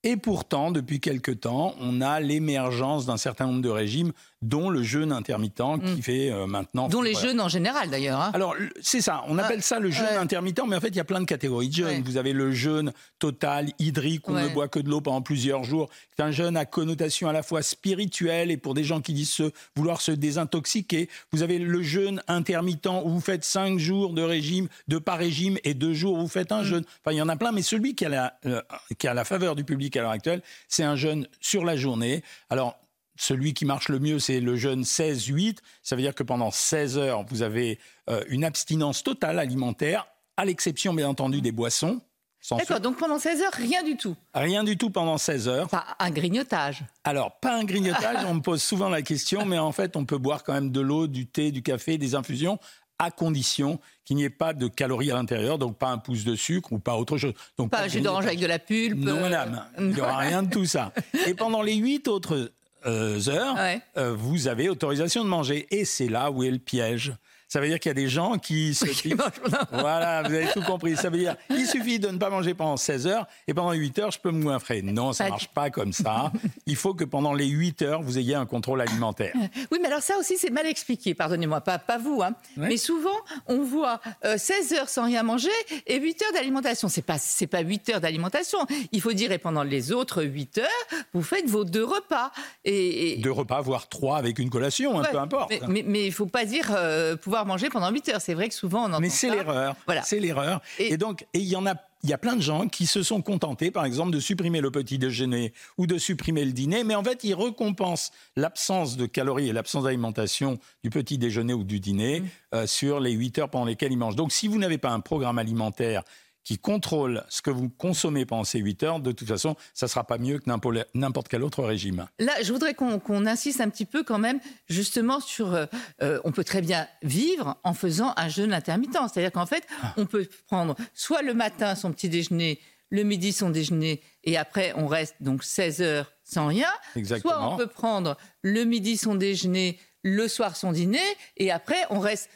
Et 0.04 0.18
pourtant, 0.18 0.72
depuis 0.72 1.00
quelque 1.00 1.32
temps, 1.32 1.76
on 1.80 2.02
a 2.02 2.20
l'émergence 2.20 3.06
d'un 3.06 3.18
certain 3.18 3.46
nombre 3.46 3.62
de 3.62 3.70
régimes 3.70 4.14
dont 4.42 4.72
le 4.72 4.82
jeûne 4.82 5.12
intermittent 5.12 5.62
qui 5.84 6.00
mm. 6.00 6.02
fait 6.02 6.32
euh, 6.32 6.48
maintenant. 6.48 6.88
Dont 6.88 7.04
les 7.04 7.14
jeûnes 7.14 7.40
en 7.40 7.50
général 7.50 7.92
d'ailleurs. 7.92 8.20
Hein. 8.20 8.32
Alors 8.34 8.56
c'est 8.82 9.02
ça, 9.02 9.24
on 9.28 9.38
appelle 9.38 9.62
ça 9.62 9.80
le 9.80 9.92
jeûne 9.92 10.18
intermittent, 10.18 10.62
mais 10.68 10.76
en 10.76 10.82
fait 10.82 10.88
il 10.88 10.96
y 10.96 11.00
a 11.00 11.04
plein 11.04 11.20
de 11.20 11.26
catégories 11.26 11.70
de 11.70 11.76
jeûne. 11.76 12.02
Vous 12.04 12.18
avez 12.18 12.34
le 12.34 12.52
jeûne 12.52 12.92
total, 13.20 13.68
hydrique, 13.78 14.28
où 14.28 14.32
on 14.32 14.42
ne 14.42 14.50
boit 14.50 14.68
que 14.68 14.80
de 14.80 14.90
l'eau 14.90 15.02
pendant 15.02 15.22
plusieurs 15.22 15.64
jours. 15.64 15.90
C'est 16.16 16.24
un 16.24 16.32
jeûne 16.32 16.58
à 16.58 16.66
connotation 16.66 17.30
à 17.30 17.34
la 17.34 17.44
fois 17.44 17.62
spirituelle 17.62 18.50
et 18.50 18.58
pour 18.58 18.74
des 18.74 18.84
gens 18.84 19.02
qui 19.02 19.14
disent 19.14 19.32
se, 19.32 19.52
vouloir 19.76 20.02
se 20.02 20.12
désintoxiquer. 20.12 21.08
Vous 21.32 21.44
avez 21.44 21.60
le 21.60 21.84
jeûne 21.84 22.24
intermittent 22.28 22.88
où 22.88 23.10
vous 23.10 23.22
faites 23.22 23.44
cinq 23.44 23.78
jours 23.78 24.14
de 24.14 24.24
régime, 24.24 24.68
de 24.88 24.98
pas 24.98 25.16
régime, 25.16 25.58
et 25.64 25.76
deux 25.76 25.94
jours 25.94 26.18
où 26.18 26.22
vous 26.22 26.28
faites 26.28 26.52
un 26.52 26.62
mm. 26.62 26.66
jeûne. 26.66 26.84
Enfin 27.04 27.14
il 27.14 27.18
y 27.18 27.22
en 27.22 27.30
a 27.30 27.36
plein, 27.36 27.52
mais 27.52 27.62
celui 27.62 27.94
qui 27.94 28.06
a 28.06 28.10
la, 28.10 28.34
euh, 28.48 28.62
qui 28.98 29.08
a 29.08 29.14
la 29.14 29.24
faveur 29.24 29.56
du 29.56 29.64
public 29.64 29.91
à 29.96 30.02
l'heure 30.02 30.12
actuelle, 30.12 30.42
c'est 30.68 30.84
un 30.84 30.96
jeûne 30.96 31.28
sur 31.40 31.66
la 31.66 31.76
journée. 31.76 32.24
Alors 32.50 32.78
celui 33.18 33.54
qui 33.54 33.66
marche 33.66 33.90
le 33.90 34.00
mieux, 34.00 34.20
c'est 34.20 34.40
le 34.40 34.56
jeûne 34.56 34.82
16-8. 34.82 35.58
Ça 35.84 35.96
veut 35.96 36.02
dire 36.02 36.16
que 36.16 36.24
pendant 36.24 36.50
16 36.50 36.98
heures, 36.98 37.24
vous 37.30 37.44
avez 37.44 37.80
euh, 38.10 38.24
une 38.30 38.44
abstinence 38.44 39.04
totale 39.04 39.38
alimentaire, 39.38 40.08
à 40.38 40.46
l'exception, 40.46 40.94
bien 40.94 41.08
entendu, 41.08 41.42
des 41.42 41.52
boissons. 41.52 42.02
D'accord, 42.50 42.80
donc 42.80 42.98
pendant 42.98 43.20
16 43.20 43.42
heures, 43.44 43.54
rien 43.54 43.84
du 43.84 43.96
tout 43.98 44.16
Rien 44.34 44.64
du 44.64 44.76
tout 44.76 44.90
pendant 44.90 45.20
16 45.20 45.48
heures. 45.48 45.70
Pas 45.70 45.86
un 46.00 46.10
grignotage 46.10 46.84
Alors, 47.04 47.40
pas 47.40 47.56
un 47.56 47.64
grignotage, 47.64 48.26
on 48.28 48.34
me 48.36 48.42
pose 48.42 48.64
souvent 48.64 48.90
la 48.90 49.04
question, 49.04 49.46
mais 49.46 49.60
en 49.60 49.72
fait, 49.72 49.96
on 49.96 50.06
peut 50.06 50.18
boire 50.18 50.44
quand 50.44 50.54
même 50.54 50.72
de 50.72 50.82
l'eau, 50.82 51.06
du 51.06 51.28
thé, 51.28 51.52
du 51.52 51.62
café, 51.62 52.00
des 52.00 52.16
infusions, 52.16 52.58
à 53.02 53.10
condition 53.10 53.80
qu'il 54.06 54.16
n'y 54.16 54.24
ait 54.24 54.30
pas 54.30 54.54
de 54.54 54.68
calories 54.68 55.12
à 55.12 55.16
l'intérieur, 55.16 55.58
donc 55.58 55.78
pas 55.78 55.90
un 55.90 55.98
pouce 55.98 56.24
de 56.24 56.36
sucre 56.36 56.72
ou 56.72 56.80
pas 56.80 56.96
autre 56.96 57.18
chose. 57.18 57.34
Donc, 57.58 57.72
pas 57.72 57.84
un 57.84 57.88
jus 57.88 58.02
d'orange 58.02 58.28
avec 58.28 58.40
de 58.40 58.46
la 58.46 58.60
pulpe 58.60 58.98
Non, 58.98 59.20
madame, 59.20 59.66
il 59.80 59.88
n'y 59.88 60.02
aura 60.02 60.18
rien 60.20 60.44
de 60.44 60.50
tout 60.50 60.66
ça. 60.66 60.94
Et 61.26 61.34
pendant 61.34 61.64
les 61.64 61.76
8 61.76 62.08
autres 62.08 62.52
euh, 62.86 63.20
heures, 63.28 63.58
euh, 63.98 64.14
vous 64.14 64.48
avez 64.48 64.70
autorisation 64.70 65.24
de 65.24 65.30
manger. 65.30 65.68
Et 65.72 65.84
c'est 65.84 66.10
là 66.10 66.30
où 66.30 66.44
est 66.44 66.52
le 66.52 66.60
piège. 66.60 67.14
Ça 67.52 67.60
veut 67.60 67.68
dire 67.68 67.82
qu'il 67.82 67.90
y 67.90 67.92
a 67.92 67.96
des 67.96 68.08
gens 68.08 68.38
qui 68.38 68.74
se 68.74 68.86
Voilà, 69.74 70.24
vous 70.24 70.34
avez 70.34 70.48
tout 70.54 70.62
compris. 70.62 70.96
Ça 70.96 71.10
veut 71.10 71.18
dire 71.18 71.36
il 71.50 71.68
suffit 71.68 72.00
de 72.00 72.08
ne 72.08 72.18
pas 72.18 72.30
manger 72.30 72.54
pendant 72.54 72.78
16 72.78 73.08
heures 73.08 73.28
et 73.46 73.54
pendant 73.54 73.74
8 73.74 74.00
heures, 74.00 74.12
je 74.12 74.20
peux 74.20 74.32
me 74.32 74.42
goinfrer. 74.42 74.82
Non, 74.82 75.12
ça 75.12 75.26
ne 75.26 75.32
marche 75.32 75.50
pas 75.50 75.70
comme 75.70 75.92
ça. 75.92 76.32
Il 76.66 76.78
faut 76.78 76.94
que 76.94 77.04
pendant 77.04 77.34
les 77.34 77.48
8 77.48 77.82
heures, 77.82 78.02
vous 78.04 78.18
ayez 78.18 78.36
un 78.36 78.46
contrôle 78.46 78.80
alimentaire. 78.80 79.34
Oui, 79.70 79.80
mais 79.82 79.90
alors 79.90 80.02
ça 80.02 80.18
aussi, 80.18 80.38
c'est 80.38 80.50
mal 80.50 80.66
expliqué, 80.66 81.14
pardonnez-moi, 81.14 81.60
pas, 81.60 81.78
pas 81.78 81.98
vous. 81.98 82.22
Hein. 82.24 82.36
Mais 82.56 82.78
souvent, 82.78 83.10
on 83.48 83.64
voit 83.64 84.00
16 84.24 84.72
euh, 84.72 84.76
heures 84.78 84.90
sans 84.90 85.04
rien 85.04 85.24
manger 85.24 85.50
et 85.88 86.00
8 86.00 86.22
heures 86.22 86.34
d'alimentation. 86.34 86.88
Ce 86.88 87.02
n'est 87.02 87.04
pas, 87.04 87.18
pas 87.52 87.64
8 87.64 87.90
heures 87.90 88.02
d'alimentation. 88.02 88.60
Il 88.94 89.02
faut 89.02 89.12
dire, 89.12 89.34
et 89.34 89.40
pendant 89.40 89.64
les 89.64 89.92
autres 89.92 90.24
8 90.24 90.60
heures, 90.60 91.06
vous 91.14 91.22
faites 91.22 91.50
vos 91.50 91.66
deux 91.66 91.84
repas. 91.84 92.32
Et, 92.64 93.18
Deux 93.18 93.34
repas, 93.34 93.60
voire 93.60 93.90
trois 93.90 94.18
avec 94.20 94.40
une 94.40 94.50
collation, 94.50 95.02
peu 95.12 95.20
importe. 95.20 95.52
Mais 95.68 95.82
il 95.82 96.06
ne 96.06 96.12
faut 96.12 96.28
pas 96.28 96.46
dire 96.46 96.72
euh, 96.74 97.18
pouvoir 97.18 97.41
manger 97.46 97.70
pendant 97.70 97.90
8 97.92 98.10
heures. 98.10 98.22
C'est 98.22 98.34
vrai 98.34 98.50
que 98.50 98.56
souvent 98.56 98.84
on 98.84 98.86
entend 98.86 99.00
Mais 99.00 99.10
c'est 99.10 99.30
l'erreur. 99.30 99.76
Voilà. 99.86 100.04
C'est 100.04 100.20
l'erreur. 100.20 100.62
Et, 100.80 100.98
donc, 100.98 101.26
il 101.34 101.44
y 101.44 101.56
en 101.56 101.66
a 101.66 101.76
il 102.04 102.10
y 102.10 102.14
a 102.14 102.18
plein 102.18 102.36
de 102.36 102.42
gens 102.42 102.68
qui 102.68 102.88
se 102.88 103.04
sont 103.04 103.22
contentés, 103.22 103.70
par 103.70 103.86
exemple, 103.86 104.12
de 104.12 104.20
supprimer 104.20 104.60
le 104.60 104.72
petit 104.72 104.98
déjeuner 104.98 105.54
ou 105.78 105.86
de 105.86 106.00
supprimer 106.00 106.44
le 106.46 106.52
dîner, 106.52 106.84
mais 106.84 106.96
en 106.96 107.04
fait, 107.04 107.24
ils 107.24 107.36
récompensent 107.36 108.12
l'absence 108.36 108.98
de 108.98 109.06
calories 109.06 109.50
et 109.50 109.54
l'absence 109.54 109.84
d'alimentation 109.84 110.58
du 110.84 110.90
petit 110.90 111.20
déjeuner 111.20 111.54
ou 111.54 111.64
du 111.64 111.80
dîner 111.80 112.22
mmh. 112.22 112.26
euh, 112.56 112.66
sur 112.66 113.00
les 113.00 113.12
8 113.12 113.38
heures 113.40 113.50
pendant 113.50 113.66
lesquelles 113.66 113.92
ils 113.92 114.00
mangent. 114.00 114.16
Donc, 114.16 114.32
si 114.32 114.48
vous 114.48 114.58
n'avez 114.58 114.80
pas 114.80 114.90
un 114.90 115.00
programme 115.00 115.38
alimentaire 115.38 116.02
qui 116.44 116.58
contrôle 116.58 117.24
ce 117.30 117.42
que 117.42 117.52
vous 117.52 117.70
consommez 117.70 118.26
pendant 118.26 118.44
ces 118.44 118.60
8 118.60 118.84
heures, 118.84 119.00
de 119.00 119.12
toute 119.12 119.28
façon, 119.28 119.56
ça 119.74 119.86
ne 119.86 119.90
sera 119.90 120.04
pas 120.06 120.18
mieux 120.18 120.40
que 120.40 120.50
n'importe 120.94 121.28
quel 121.28 121.44
autre 121.44 121.64
régime. 121.64 122.08
Là, 122.20 122.34
je 122.42 122.52
voudrais 122.52 122.74
qu'on 122.74 123.26
insiste 123.26 123.62
un 123.62 123.70
petit 123.70 123.86
peu 123.86 124.04
quand 124.04 124.20
même 124.20 124.40
justement 124.68 125.20
sur... 125.20 125.54
Euh, 125.54 125.66
euh, 126.02 126.20
on 126.24 126.32
peut 126.32 126.44
très 126.44 126.62
bien 126.62 126.88
vivre 127.04 127.58
en 127.64 127.74
faisant 127.74 128.14
un 128.18 128.30
jeûne 128.30 128.54
intermittent. 128.54 128.98
C'est-à-dire 129.12 129.32
qu'en 129.32 129.46
fait, 129.46 129.66
ah. 129.84 129.94
on 129.98 130.06
peut 130.06 130.28
prendre 130.48 130.76
soit 130.94 131.22
le 131.22 131.34
matin 131.34 131.76
son 131.76 131.92
petit 131.92 132.10
déjeuner, 132.10 132.60
le 132.90 133.04
midi 133.04 133.32
son 133.32 133.50
déjeuner, 133.50 134.02
et 134.24 134.38
après 134.38 134.74
on 134.76 134.88
reste 134.88 135.16
donc 135.22 135.44
16 135.44 135.82
heures 135.82 136.12
sans 136.24 136.48
rien. 136.48 136.70
Exactement. 136.96 137.34
Soit 137.34 137.54
on 137.54 137.58
peut 137.58 137.68
prendre 137.68 138.18
le 138.42 138.64
midi 138.64 138.98
son 138.98 139.16
déjeuner, 139.16 139.80
le 140.04 140.28
soir 140.28 140.56
son 140.56 140.72
dîner, 140.72 141.00
et 141.38 141.52
après 141.52 141.84
on 141.90 142.00
reste 142.00 142.30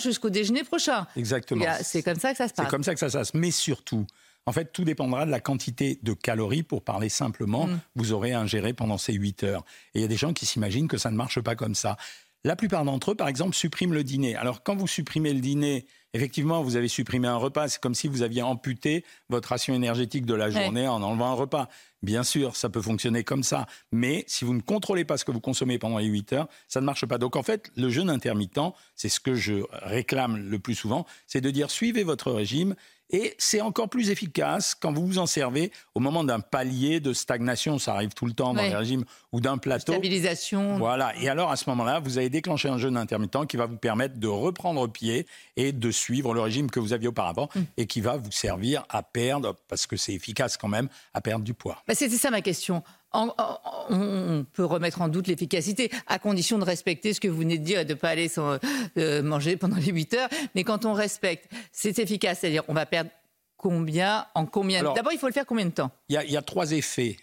jusqu'au 0.00 0.30
déjeuner 0.30 0.64
prochain. 0.64 1.06
Exactement. 1.16 1.64
C'est 1.82 2.02
comme 2.02 2.18
ça 2.18 2.32
que 2.32 2.38
ça 2.38 2.48
se 2.48 2.54
passe. 2.54 2.66
C'est 2.66 2.70
comme 2.70 2.84
ça 2.84 2.94
que 2.94 3.00
ça 3.00 3.10
se 3.10 3.18
passe. 3.18 3.34
Mais 3.34 3.50
surtout, 3.50 4.06
en 4.46 4.52
fait, 4.52 4.72
tout 4.72 4.84
dépendra 4.84 5.26
de 5.26 5.30
la 5.30 5.40
quantité 5.40 5.98
de 6.02 6.12
calories, 6.14 6.62
pour 6.62 6.82
parler 6.82 7.08
simplement, 7.08 7.66
mm. 7.66 7.80
vous 7.96 8.12
aurez 8.12 8.32
ingéré 8.32 8.72
pendant 8.72 8.98
ces 8.98 9.12
8 9.12 9.44
heures. 9.44 9.64
Et 9.94 9.98
il 9.98 10.02
y 10.02 10.04
a 10.04 10.08
des 10.08 10.16
gens 10.16 10.32
qui 10.32 10.46
s'imaginent 10.46 10.88
que 10.88 10.98
ça 10.98 11.10
ne 11.10 11.16
marche 11.16 11.40
pas 11.40 11.54
comme 11.54 11.74
ça. 11.74 11.96
La 12.44 12.56
plupart 12.56 12.84
d'entre 12.84 13.12
eux, 13.12 13.14
par 13.14 13.28
exemple, 13.28 13.54
suppriment 13.54 13.92
le 13.92 14.04
dîner. 14.04 14.36
Alors, 14.36 14.62
quand 14.62 14.76
vous 14.76 14.86
supprimez 14.86 15.34
le 15.34 15.40
dîner, 15.40 15.86
effectivement, 16.14 16.62
vous 16.62 16.76
avez 16.76 16.88
supprimé 16.88 17.28
un 17.28 17.36
repas. 17.36 17.68
C'est 17.68 17.80
comme 17.80 17.94
si 17.94 18.08
vous 18.08 18.22
aviez 18.22 18.42
amputé 18.42 19.04
votre 19.28 19.50
ration 19.50 19.74
énergétique 19.74 20.26
de 20.26 20.34
la 20.34 20.50
journée 20.50 20.88
en 20.88 21.02
enlevant 21.02 21.30
un 21.30 21.34
repas. 21.34 21.68
Bien 22.02 22.22
sûr, 22.22 22.54
ça 22.54 22.68
peut 22.68 22.80
fonctionner 22.80 23.24
comme 23.24 23.42
ça. 23.42 23.66
Mais 23.90 24.24
si 24.28 24.44
vous 24.44 24.54
ne 24.54 24.60
contrôlez 24.60 25.04
pas 25.04 25.16
ce 25.16 25.24
que 25.24 25.32
vous 25.32 25.40
consommez 25.40 25.78
pendant 25.78 25.98
les 25.98 26.06
8 26.06 26.32
heures, 26.32 26.48
ça 26.68 26.80
ne 26.80 26.86
marche 26.86 27.04
pas. 27.06 27.18
Donc, 27.18 27.36
en 27.36 27.42
fait, 27.42 27.70
le 27.76 27.88
jeûne 27.90 28.10
intermittent, 28.10 28.60
c'est 28.94 29.08
ce 29.08 29.20
que 29.20 29.34
je 29.34 29.64
réclame 29.72 30.36
le 30.36 30.58
plus 30.58 30.74
souvent, 30.74 31.06
c'est 31.26 31.40
de 31.40 31.50
dire 31.50 31.70
suivez 31.70 32.04
votre 32.04 32.30
régime 32.30 32.74
et 33.10 33.34
c'est 33.38 33.60
encore 33.60 33.88
plus 33.88 34.10
efficace 34.10 34.74
quand 34.74 34.92
vous 34.92 35.06
vous 35.06 35.18
en 35.18 35.26
servez 35.26 35.72
au 35.94 36.00
moment 36.00 36.24
d'un 36.24 36.40
palier 36.40 37.00
de 37.00 37.12
stagnation, 37.12 37.78
ça 37.78 37.94
arrive 37.94 38.10
tout 38.10 38.26
le 38.26 38.32
temps 38.32 38.54
dans 38.54 38.62
les 38.62 38.74
régimes, 38.74 39.04
ou 39.32 39.40
d'un 39.40 39.58
plateau. 39.58 39.92
Stabilisation. 39.92 40.78
Voilà. 40.78 41.14
Et 41.20 41.28
alors, 41.28 41.50
à 41.50 41.56
ce 41.56 41.68
moment-là, 41.70 42.00
vous 42.00 42.18
allez 42.18 42.30
déclencher 42.30 42.68
un 42.68 42.78
jeûne 42.78 42.96
intermittent 42.96 43.46
qui 43.46 43.56
va 43.56 43.66
vous 43.66 43.76
permettre 43.76 44.18
de 44.18 44.28
reprendre 44.28 44.86
pied 44.88 45.26
et 45.56 45.72
de 45.72 45.90
suivre 45.90 46.34
le 46.34 46.40
régime 46.40 46.70
que 46.70 46.80
vous 46.80 46.92
aviez 46.92 47.08
auparavant 47.08 47.48
mm. 47.54 47.60
et 47.76 47.86
qui 47.86 48.00
va 48.00 48.16
vous 48.16 48.32
servir 48.32 48.84
à 48.88 49.02
perdre, 49.02 49.56
parce 49.68 49.86
que 49.86 49.96
c'est 49.96 50.12
efficace 50.12 50.56
quand 50.56 50.68
même, 50.68 50.88
à 51.14 51.20
perdre 51.20 51.44
du 51.44 51.54
poids. 51.54 51.82
Bah, 51.86 51.94
C'était 51.94 52.16
ça 52.16 52.30
ma 52.30 52.40
question 52.40 52.82
on 53.12 54.44
peut 54.52 54.64
remettre 54.64 55.00
en 55.00 55.08
doute 55.08 55.26
l'efficacité, 55.26 55.90
à 56.06 56.18
condition 56.18 56.58
de 56.58 56.64
respecter 56.64 57.12
ce 57.12 57.20
que 57.20 57.28
vous 57.28 57.38
venez 57.38 57.58
de 57.58 57.64
dire 57.64 57.80
et 57.80 57.84
de 57.84 57.94
ne 57.94 57.98
pas 57.98 58.10
aller 58.10 58.28
sans, 58.28 58.58
euh, 58.98 59.22
manger 59.22 59.56
pendant 59.56 59.76
les 59.76 59.92
8 59.92 60.14
heures. 60.14 60.28
Mais 60.54 60.64
quand 60.64 60.84
on 60.84 60.92
respecte, 60.92 61.50
c'est 61.72 61.98
efficace. 61.98 62.40
C'est-à-dire, 62.40 62.64
on 62.68 62.74
va 62.74 62.86
perdre 62.86 63.10
combien, 63.56 64.26
en 64.34 64.46
combien 64.46 64.82
D'abord, 64.82 65.12
il 65.12 65.18
faut 65.18 65.26
le 65.26 65.32
faire 65.32 65.46
combien 65.46 65.66
de 65.66 65.70
temps? 65.70 65.90
il 66.08 66.14
y, 66.14 66.36
a, 66.36 66.42
trois 66.42 66.72
effets. 66.72 67.16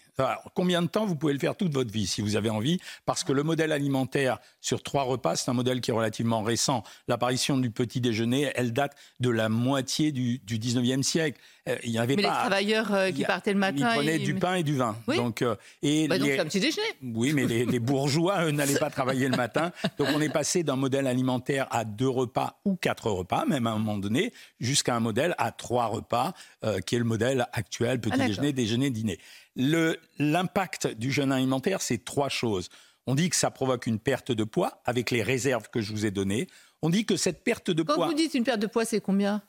combien 0.54 0.82
de 0.82 0.86
temps 0.86 1.06
vous 1.06 1.16
pouvez 1.16 1.32
le 1.32 1.38
faire 1.38 1.56
toute 1.56 1.72
votre 1.72 1.90
vie 1.90 2.06
si 2.06 2.20
vous 2.20 2.36
avez 2.36 2.50
envie? 2.50 2.78
Parce 3.06 3.24
que 3.24 3.32
le 3.32 3.42
modèle 3.42 3.72
alimentaire 3.72 4.38
sur 4.60 4.82
trois 4.82 5.02
repas, 5.04 5.36
c'est 5.36 5.50
un 5.50 5.54
modèle 5.54 5.80
qui 5.80 5.90
est 5.90 5.94
relativement 5.94 6.42
récent. 6.42 6.84
L'apparition 7.08 7.56
du 7.56 7.70
petit 7.70 8.00
déjeuner, 8.00 8.52
elle 8.54 8.72
date 8.72 8.96
de 9.18 9.30
la 9.30 9.48
moitié 9.48 10.12
du, 10.12 10.38
du 10.38 10.58
19e 10.58 11.02
siècle. 11.02 11.40
Euh, 11.68 11.76
il 11.82 11.90
y 11.90 11.98
avait 11.98 12.14
Mais 12.14 12.22
les 12.22 12.28
travailleurs 12.28 12.94
euh, 12.94 13.10
qui 13.10 13.24
partaient 13.24 13.52
le 13.52 13.58
matin. 13.58 13.90
Ils 13.90 13.96
prenaient 13.96 14.18
du 14.18 14.34
pain 14.34 14.54
et 14.54 14.62
du 14.62 14.76
vin. 14.76 14.96
Oui. 15.08 15.16
Donc, 15.16 15.42
euh, 15.42 15.56
et 15.82 16.06
bah, 16.06 16.14
un 16.14 16.44
petit 16.44 16.60
déjeuner. 16.60 16.86
Oui, 17.02 17.32
mais 17.32 17.46
les, 17.46 17.78
bourgeois, 17.78 18.44
eux, 18.44 18.50
n'allaient 18.52 18.78
pas 18.78 18.90
travailler 18.90 19.28
le 19.28 19.36
matin. 19.36 19.72
Donc 19.98 20.08
on 20.14 20.20
est 20.20 20.28
passé 20.28 20.62
d'un 20.62 20.76
modèle 20.76 21.06
alimentaire 21.06 21.66
à 21.70 21.84
deux 21.84 22.08
repas 22.08 22.60
ou 22.64 22.76
quatre 22.76 23.10
repas, 23.10 23.44
même 23.46 23.66
à 23.66 23.70
un 23.70 23.78
moment 23.78 23.98
donné, 23.98 24.32
jusqu'à 24.60 24.94
un 24.94 25.00
modèle 25.00 25.34
à 25.38 25.50
trois 25.50 25.86
repas, 25.86 26.34
qui 26.86 26.94
est 26.94 26.98
le 26.98 27.04
modèle 27.04 27.46
actuel, 27.52 28.00
petit 28.00 28.18
ah, 28.20 28.26
déjeuner, 28.26 28.52
déjeuner, 28.52 28.90
dîner. 28.90 29.18
L'impact 30.18 30.86
du 30.86 31.10
jeûne 31.10 31.32
alimentaire, 31.32 31.80
c'est 31.80 32.04
trois 32.04 32.28
choses. 32.28 32.68
On 33.06 33.14
dit 33.14 33.30
que 33.30 33.36
ça 33.36 33.50
provoque 33.50 33.86
une 33.86 33.98
perte 33.98 34.32
de 34.32 34.44
poids 34.44 34.80
avec 34.84 35.10
les 35.10 35.22
réserves 35.22 35.68
que 35.70 35.80
je 35.80 35.92
vous 35.92 36.06
ai 36.06 36.10
données. 36.10 36.48
On 36.82 36.90
dit 36.90 37.06
que 37.06 37.16
cette 37.16 37.44
perte 37.44 37.70
de 37.70 37.82
poids. 37.82 37.94
Quand 37.94 38.06
vous 38.06 38.14
dites 38.14 38.34
une 38.34 38.44
perte 38.44 38.60
de 38.60 38.66
poids, 38.66 38.84
c'est 38.84 39.00
combien? 39.00 39.42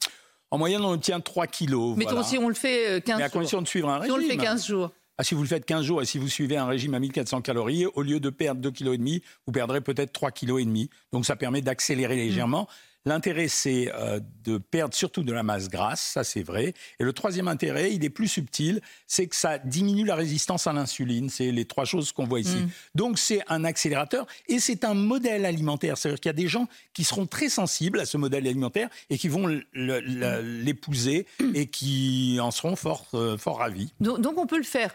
En 0.52 0.58
moyenne, 0.58 0.82
on 0.82 0.94
obtient 0.94 1.20
3 1.20 1.48
kilos. 1.48 1.96
Mais 1.98 2.06
si 2.24 2.38
on 2.38 2.48
le 2.48 2.54
fait 2.54 3.04
15 3.04 3.16
euh, 3.16 3.18
jours. 3.18 3.26
à 3.26 3.30
condition 3.30 3.62
de 3.62 3.68
suivre 3.68 3.90
un 3.90 4.00
régime. 4.00 4.16
Si 4.16 4.20
on 4.20 4.24
le 4.24 4.30
fait 4.30 4.38
15 4.38 4.66
jours. 4.68 4.92
Ah, 5.20 5.24
si 5.24 5.34
vous 5.34 5.42
le 5.42 5.48
faites 5.48 5.66
15 5.66 5.84
jours 5.84 6.02
et 6.04 6.06
si 6.06 6.20
vous 6.20 6.30
suivez 6.30 6.58
un 6.58 6.68
régime 6.68 6.94
à 6.94 7.00
1400 7.00 7.42
calories, 7.42 7.88
au 7.88 8.04
lieu 8.04 8.20
de 8.20 8.30
perdre 8.30 8.62
2,5 8.70 8.98
kg, 8.98 9.24
vous 9.48 9.52
perdrez 9.52 9.82
peut-être 9.82 10.14
3,5 10.14 10.32
kg. 10.32 10.90
Donc 11.12 11.26
ça 11.26 11.36
permet 11.36 11.62
d'accélérer 11.62 12.16
légèrement. 12.16 12.68
L'intérêt, 13.08 13.48
c'est 13.48 13.90
euh, 13.94 14.20
de 14.44 14.58
perdre 14.58 14.94
surtout 14.94 15.24
de 15.24 15.32
la 15.32 15.42
masse 15.42 15.70
grasse, 15.70 16.02
ça 16.02 16.26
c'est 16.26 16.44
vrai. 16.44 16.74
Et 17.00 17.06
le 17.06 17.14
troisième 17.14 17.48
intérêt, 17.48 17.94
il 17.94 18.04
est 18.04 18.10
plus 18.10 18.28
subtil, 18.28 18.82
c'est 19.08 19.28
que 19.28 19.36
ça 19.36 19.60
diminue 19.60 20.04
la 20.04 20.16
résistance 20.16 20.68
à 20.68 20.74
l'insuline. 20.74 21.30
C'est 21.30 21.52
les 21.52 21.64
trois 21.64 21.86
choses 21.86 22.12
qu'on 22.12 22.26
voit 22.26 22.42
ici. 22.42 22.58
Mm. 22.58 22.70
Donc 22.96 23.18
c'est 23.18 23.42
un 23.48 23.64
accélérateur 23.64 24.28
et 24.50 24.60
c'est 24.60 24.84
un 24.84 24.94
modèle 24.94 25.46
alimentaire. 25.46 25.98
C'est-à-dire 25.98 26.20
qu'il 26.20 26.30
y 26.30 26.32
a 26.32 26.34
des 26.34 26.50
gens 26.50 26.68
qui 26.94 27.06
seront 27.06 27.28
très 27.28 27.48
sensibles 27.48 28.02
à 28.02 28.06
ce 28.06 28.18
modèle 28.18 28.46
alimentaire 28.46 28.90
et 29.10 29.18
qui 29.18 29.30
vont 29.30 29.48
l'épouser 29.74 31.28
et 31.54 31.68
qui 31.68 32.40
en 32.42 32.52
seront 32.52 32.76
fort, 32.76 33.08
euh, 33.14 33.38
fort 33.38 33.60
ravis. 33.60 33.94
Donc, 34.02 34.38
on 34.38 34.48
peut 34.48 34.58
le 34.58 34.64
faire 34.64 34.94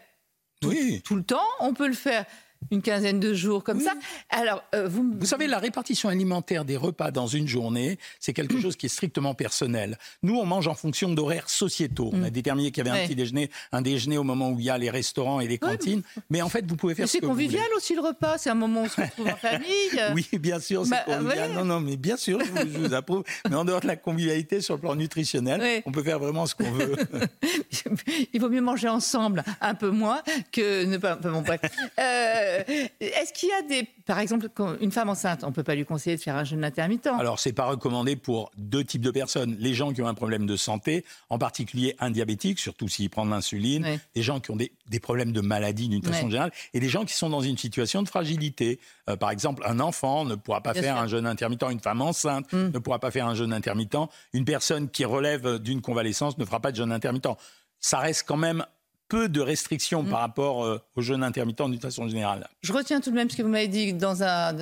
oui. 0.65 1.01
tout 1.03 1.17
le 1.17 1.23
temps, 1.23 1.41
on 1.61 1.73
peut 1.73 1.89
le 1.89 1.95
faire 1.95 2.27
une 2.71 2.83
quinzaine 2.83 3.21
de 3.21 3.35
jours 3.35 3.65
comme 3.65 3.81
ça. 3.81 3.93
Alors, 4.31 4.63
euh, 4.75 4.89
vous... 4.89 5.15
vous 5.19 5.27
savez, 5.27 5.47
la 5.47 5.59
répartition 5.59 6.09
alimentaire 6.09 6.65
des 6.65 6.77
repas 6.77 7.11
dans 7.11 7.27
une 7.27 7.49
journée, 7.49 7.99
c'est 8.21 8.33
quelque 8.33 8.61
chose 8.63 8.77
qui 8.77 8.87
est 8.87 8.91
strictement 8.91 9.35
personnel. 9.35 9.99
Nous, 10.23 10.37
on 10.37 10.47
mange 10.47 10.69
en 10.69 10.75
fonction 10.75 11.13
d'horaires 11.13 11.49
sociétaux. 11.49 12.11
On 12.13 12.23
a 12.23 12.29
mm. 12.29 12.31
déterminé 12.31 12.71
qu'il 12.71 12.85
y 12.85 12.89
avait 12.89 12.99
un 12.99 13.07
petit 13.07 13.17
déjeuner, 13.17 13.51
un 13.73 13.83
déjeuner 13.83 14.19
au 14.19 14.25
moment 14.25 14.51
où 14.51 14.59
il 14.59 14.65
y 14.65 14.71
a 14.71 14.79
les 14.79 14.91
restaurants 14.91 15.41
et 15.41 15.49
les 15.49 15.59
cantines. 15.59 16.03
Mais 16.31 16.43
en 16.43 16.49
fait, 16.49 16.65
vous 16.67 16.77
pouvez 16.77 16.95
faire 16.95 17.09
ce 17.09 17.19
que 17.19 17.27
vous 17.27 17.33
voulez. 17.33 17.47
C'est 17.47 17.51
convivial 17.53 17.77
aussi 17.77 17.95
le 17.95 18.01
repas. 18.01 18.39
C'est 18.39 18.51
un 18.51 18.55
moment 18.55 18.83
où 18.83 18.85
on 18.85 18.89
se 18.89 19.01
retrouve 19.01 19.29
en 19.29 19.37
famille. 19.37 19.69
Oui, 20.15 20.27
bien 20.39 20.61
sûr, 20.61 20.85
c'est 20.85 20.91
bah, 20.91 21.05
convivial. 21.07 21.53
Non, 21.53 21.65
non, 21.65 21.81
mais 21.81 21.97
bien 21.97 22.17
sûr, 22.17 22.39
je 22.41 22.79
vous, 22.79 22.95
approuve. 22.95 23.25
Mais 23.51 23.57
en 23.57 23.65
dehors 23.65 23.81
de 23.81 23.87
la 23.87 23.97
convivialité 23.97 24.61
sur 24.61 24.75
le 24.75 24.81
plan 24.81 24.95
nutritionnel, 24.95 25.83
on 25.87 25.93
peut 25.93 26.03
faire 26.03 26.19
vraiment 26.19 26.47
ce 26.47 26.55
qu'on 26.55 26.71
veut. 26.71 26.97
il 28.33 28.41
vaut 28.41 28.49
mieux 28.49 28.61
manger 28.61 28.89
ensemble, 28.89 29.45
un 29.61 29.75
peu 29.75 29.91
moins 29.91 30.23
que 30.51 30.85
ne 30.85 30.97
pas. 30.97 31.17
bon, 31.17 31.43
bref. 31.43 31.61
Euh, 31.99 32.52
est-ce 33.01 33.33
qu'il 33.33 33.49
y 33.49 33.53
a 33.53 33.63
des, 33.63 33.89
par 34.07 34.19
exemple, 34.19 34.49
une 34.81 34.93
femme 34.93 35.09
enceinte, 35.09 35.45
on 35.45 35.49
ne 35.49 35.53
peut 35.53 35.63
pas 35.63 35.75
lui 35.75 35.85
conseiller 35.85 36.17
de 36.17 36.23
faire 36.23 36.37
un 36.37 36.45
jeûne 36.45 36.65
intermittent? 36.65 37.07
Alors, 37.07 37.39
c'est 37.39 37.53
pas 37.53 37.67
recommandé 37.67 38.17
pour 38.17 38.51
deux 38.57 38.85
types 38.85 39.03
de 39.03 39.11
personnes. 39.11 39.57
Les 39.59 39.75
gens 39.75 39.93
qui 39.93 40.03
ont 40.03 40.07
un 40.07 40.15
problème 40.15 40.47
de 40.47 40.57
santé, 40.57 41.05
en 41.31 41.39
particulier 41.39 41.97
un 41.99 42.11
diabétique, 42.11 42.59
surtout 42.59 42.89
s'il 42.89 43.11
prend 43.11 43.25
de 43.27 43.31
l'insuline, 43.31 43.99
des 44.15 44.23
gens 44.23 44.41
qui 44.41 44.51
ont 44.51 44.57
des, 44.57 44.73
problèmes 45.01 45.33
de 45.33 45.41
maladie 45.41 45.89
d'une 45.89 46.03
façon 46.03 46.29
générale, 46.29 46.53
et 46.75 46.81
des 46.81 46.89
gens 46.89 47.05
qui 47.05 47.15
sont 47.15 47.31
dans 47.31 47.41
une 47.41 47.59
situation 47.59 48.03
de 48.03 48.09
fragilité. 48.09 48.79
Euh, 49.09 49.17
par 49.17 49.31
exemple, 49.31 49.63
un 49.67 49.81
enfant 49.81 50.25
ne 50.25 50.35
pourra 50.35 50.61
pas 50.61 50.75
faire 50.75 50.97
un 50.97 51.07
jeûne 51.07 51.27
intermittent, 51.27 51.65
une 51.71 51.81
femme 51.81 52.03
enceinte 52.03 52.53
hmm. 52.53 52.71
ne 52.71 52.79
pourra 52.79 52.99
pas 52.99 53.11
faire 53.11 53.27
un 53.27 53.35
jeûne 53.35 53.53
intermittent, 53.53 53.97
une 54.33 54.45
personne 54.45 54.89
qui 54.89 55.05
relève 55.05 55.59
d'une 55.59 55.81
convalescence 55.81 56.39
ne 56.39 56.45
fera 56.45 56.61
pas 56.61 56.71
de 56.71 56.77
jeûne 56.77 56.93
intermittent. 56.93 57.29
Ça 57.81 57.99
reste 57.99 58.25
quand 58.27 58.37
même 58.37 58.65
peu 59.13 59.29
de 59.29 59.43
restrictions 59.43 60.05
par 60.05 60.21
mm. 60.21 60.23
rapport 60.23 60.65
euh, 60.65 60.81
aux 60.97 61.03
jeunes 61.03 61.23
intermittents 61.23 61.69
d'une 61.69 61.81
façon 61.81 62.09
générale. 62.09 62.49
Je 62.63 62.73
retiens 62.73 63.03
tout 63.03 63.11
de 63.11 63.15
même 63.15 63.29
ce 63.29 63.37
que 63.37 63.43
vous 63.43 63.51
m'avez 63.51 63.69
dit 63.69 63.93
dans 63.93 64.23
un, 64.23 64.55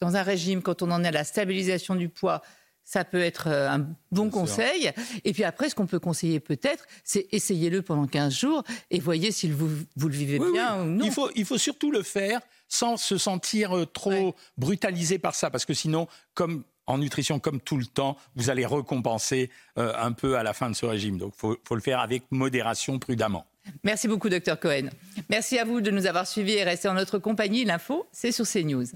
dans 0.00 0.16
un 0.16 0.22
régime, 0.22 0.60
quand 0.60 0.82
on 0.82 0.90
en 0.90 1.02
est 1.02 1.08
à 1.08 1.12
la 1.12 1.24
stabilisation 1.24 1.94
du 1.94 2.10
poids, 2.10 2.42
ça 2.84 3.06
peut 3.06 3.22
être 3.22 3.46
euh, 3.46 3.70
un 3.70 3.86
bon 4.12 4.28
conseil. 4.28 4.92
Et 5.24 5.32
puis 5.32 5.44
après, 5.44 5.70
ce 5.70 5.74
qu'on 5.74 5.86
peut 5.86 5.98
conseiller 5.98 6.40
peut-être, 6.40 6.84
c'est 7.04 7.26
essayez-le 7.32 7.80
pendant 7.80 8.06
15 8.06 8.34
jours 8.34 8.64
et 8.90 9.00
voyez 9.00 9.32
si 9.32 9.50
vous, 9.50 9.70
vous 9.96 10.08
le 10.08 10.14
vivez 10.14 10.38
bien 10.52 10.82
ou 10.82 10.84
non. 10.84 11.04
Il 11.06 11.10
faut, 11.10 11.30
il 11.34 11.46
faut 11.46 11.56
surtout 11.56 11.90
le 11.90 12.02
faire 12.02 12.40
sans 12.68 12.98
se 12.98 13.16
sentir 13.16 13.74
euh, 13.74 13.86
trop 13.86 14.36
brutalisé 14.58 15.18
par 15.18 15.34
ça, 15.34 15.48
parce 15.48 15.64
que 15.64 15.72
sinon, 15.72 16.06
comme 16.34 16.64
en 16.86 16.98
nutrition, 16.98 17.38
comme 17.38 17.62
tout 17.62 17.78
le 17.78 17.86
temps, 17.86 18.18
vous 18.36 18.50
allez 18.50 18.66
récompenser 18.66 19.48
un 19.76 20.10
peu 20.10 20.36
à 20.36 20.42
la 20.42 20.52
fin 20.52 20.68
de 20.68 20.74
ce 20.74 20.84
régime. 20.86 21.18
Donc, 21.18 21.34
il 21.36 21.38
faut, 21.38 21.56
faut 21.62 21.76
le 21.76 21.80
faire 21.80 22.00
avec 22.00 22.24
modération, 22.32 22.98
prudemment. 22.98 23.46
Merci 23.82 24.08
beaucoup, 24.08 24.28
Dr 24.28 24.56
Cohen. 24.58 24.90
Merci 25.28 25.58
à 25.58 25.64
vous 25.64 25.80
de 25.80 25.90
nous 25.90 26.06
avoir 26.06 26.26
suivis 26.26 26.54
et 26.54 26.64
rester 26.64 26.88
en 26.88 26.94
notre 26.94 27.18
compagnie. 27.18 27.64
L'info, 27.64 28.06
c'est 28.12 28.32
sur 28.32 28.46
CNews. 28.46 28.86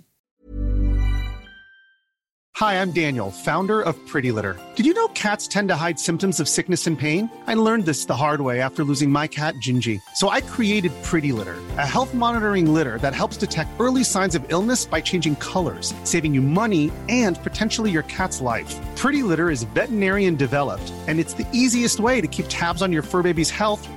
Hi, 2.58 2.80
I'm 2.80 2.92
Daniel, 2.92 3.32
founder 3.32 3.80
of 3.80 3.96
Pretty 4.06 4.30
Litter. 4.30 4.56
Did 4.76 4.86
you 4.86 4.94
know 4.94 5.08
cats 5.08 5.48
tend 5.48 5.70
to 5.70 5.74
hide 5.74 5.98
symptoms 5.98 6.38
of 6.38 6.48
sickness 6.48 6.86
and 6.86 6.96
pain? 6.96 7.28
I 7.48 7.54
learned 7.54 7.84
this 7.84 8.04
the 8.04 8.14
hard 8.14 8.42
way 8.42 8.60
after 8.60 8.84
losing 8.84 9.10
my 9.10 9.26
cat, 9.26 9.56
Gingy. 9.56 10.00
So 10.14 10.28
I 10.28 10.40
created 10.40 10.92
Pretty 11.02 11.32
Litter, 11.32 11.56
a 11.78 11.84
health 11.84 12.14
monitoring 12.14 12.72
litter 12.72 12.98
that 12.98 13.12
helps 13.12 13.36
detect 13.36 13.72
early 13.80 14.04
signs 14.04 14.36
of 14.36 14.52
illness 14.52 14.84
by 14.84 15.00
changing 15.00 15.34
colors, 15.36 15.92
saving 16.04 16.32
you 16.32 16.42
money 16.42 16.92
and 17.08 17.42
potentially 17.42 17.90
your 17.90 18.04
cat's 18.04 18.40
life. 18.40 18.72
Pretty 18.94 19.24
Litter 19.24 19.50
is 19.50 19.64
veterinarian 19.74 20.36
developed, 20.36 20.92
and 21.08 21.18
it's 21.18 21.34
the 21.34 21.48
easiest 21.52 21.98
way 21.98 22.20
to 22.20 22.28
keep 22.28 22.46
tabs 22.48 22.82
on 22.82 22.92
your 22.92 23.02
fur 23.02 23.24
baby's 23.24 23.50
health 23.50 23.84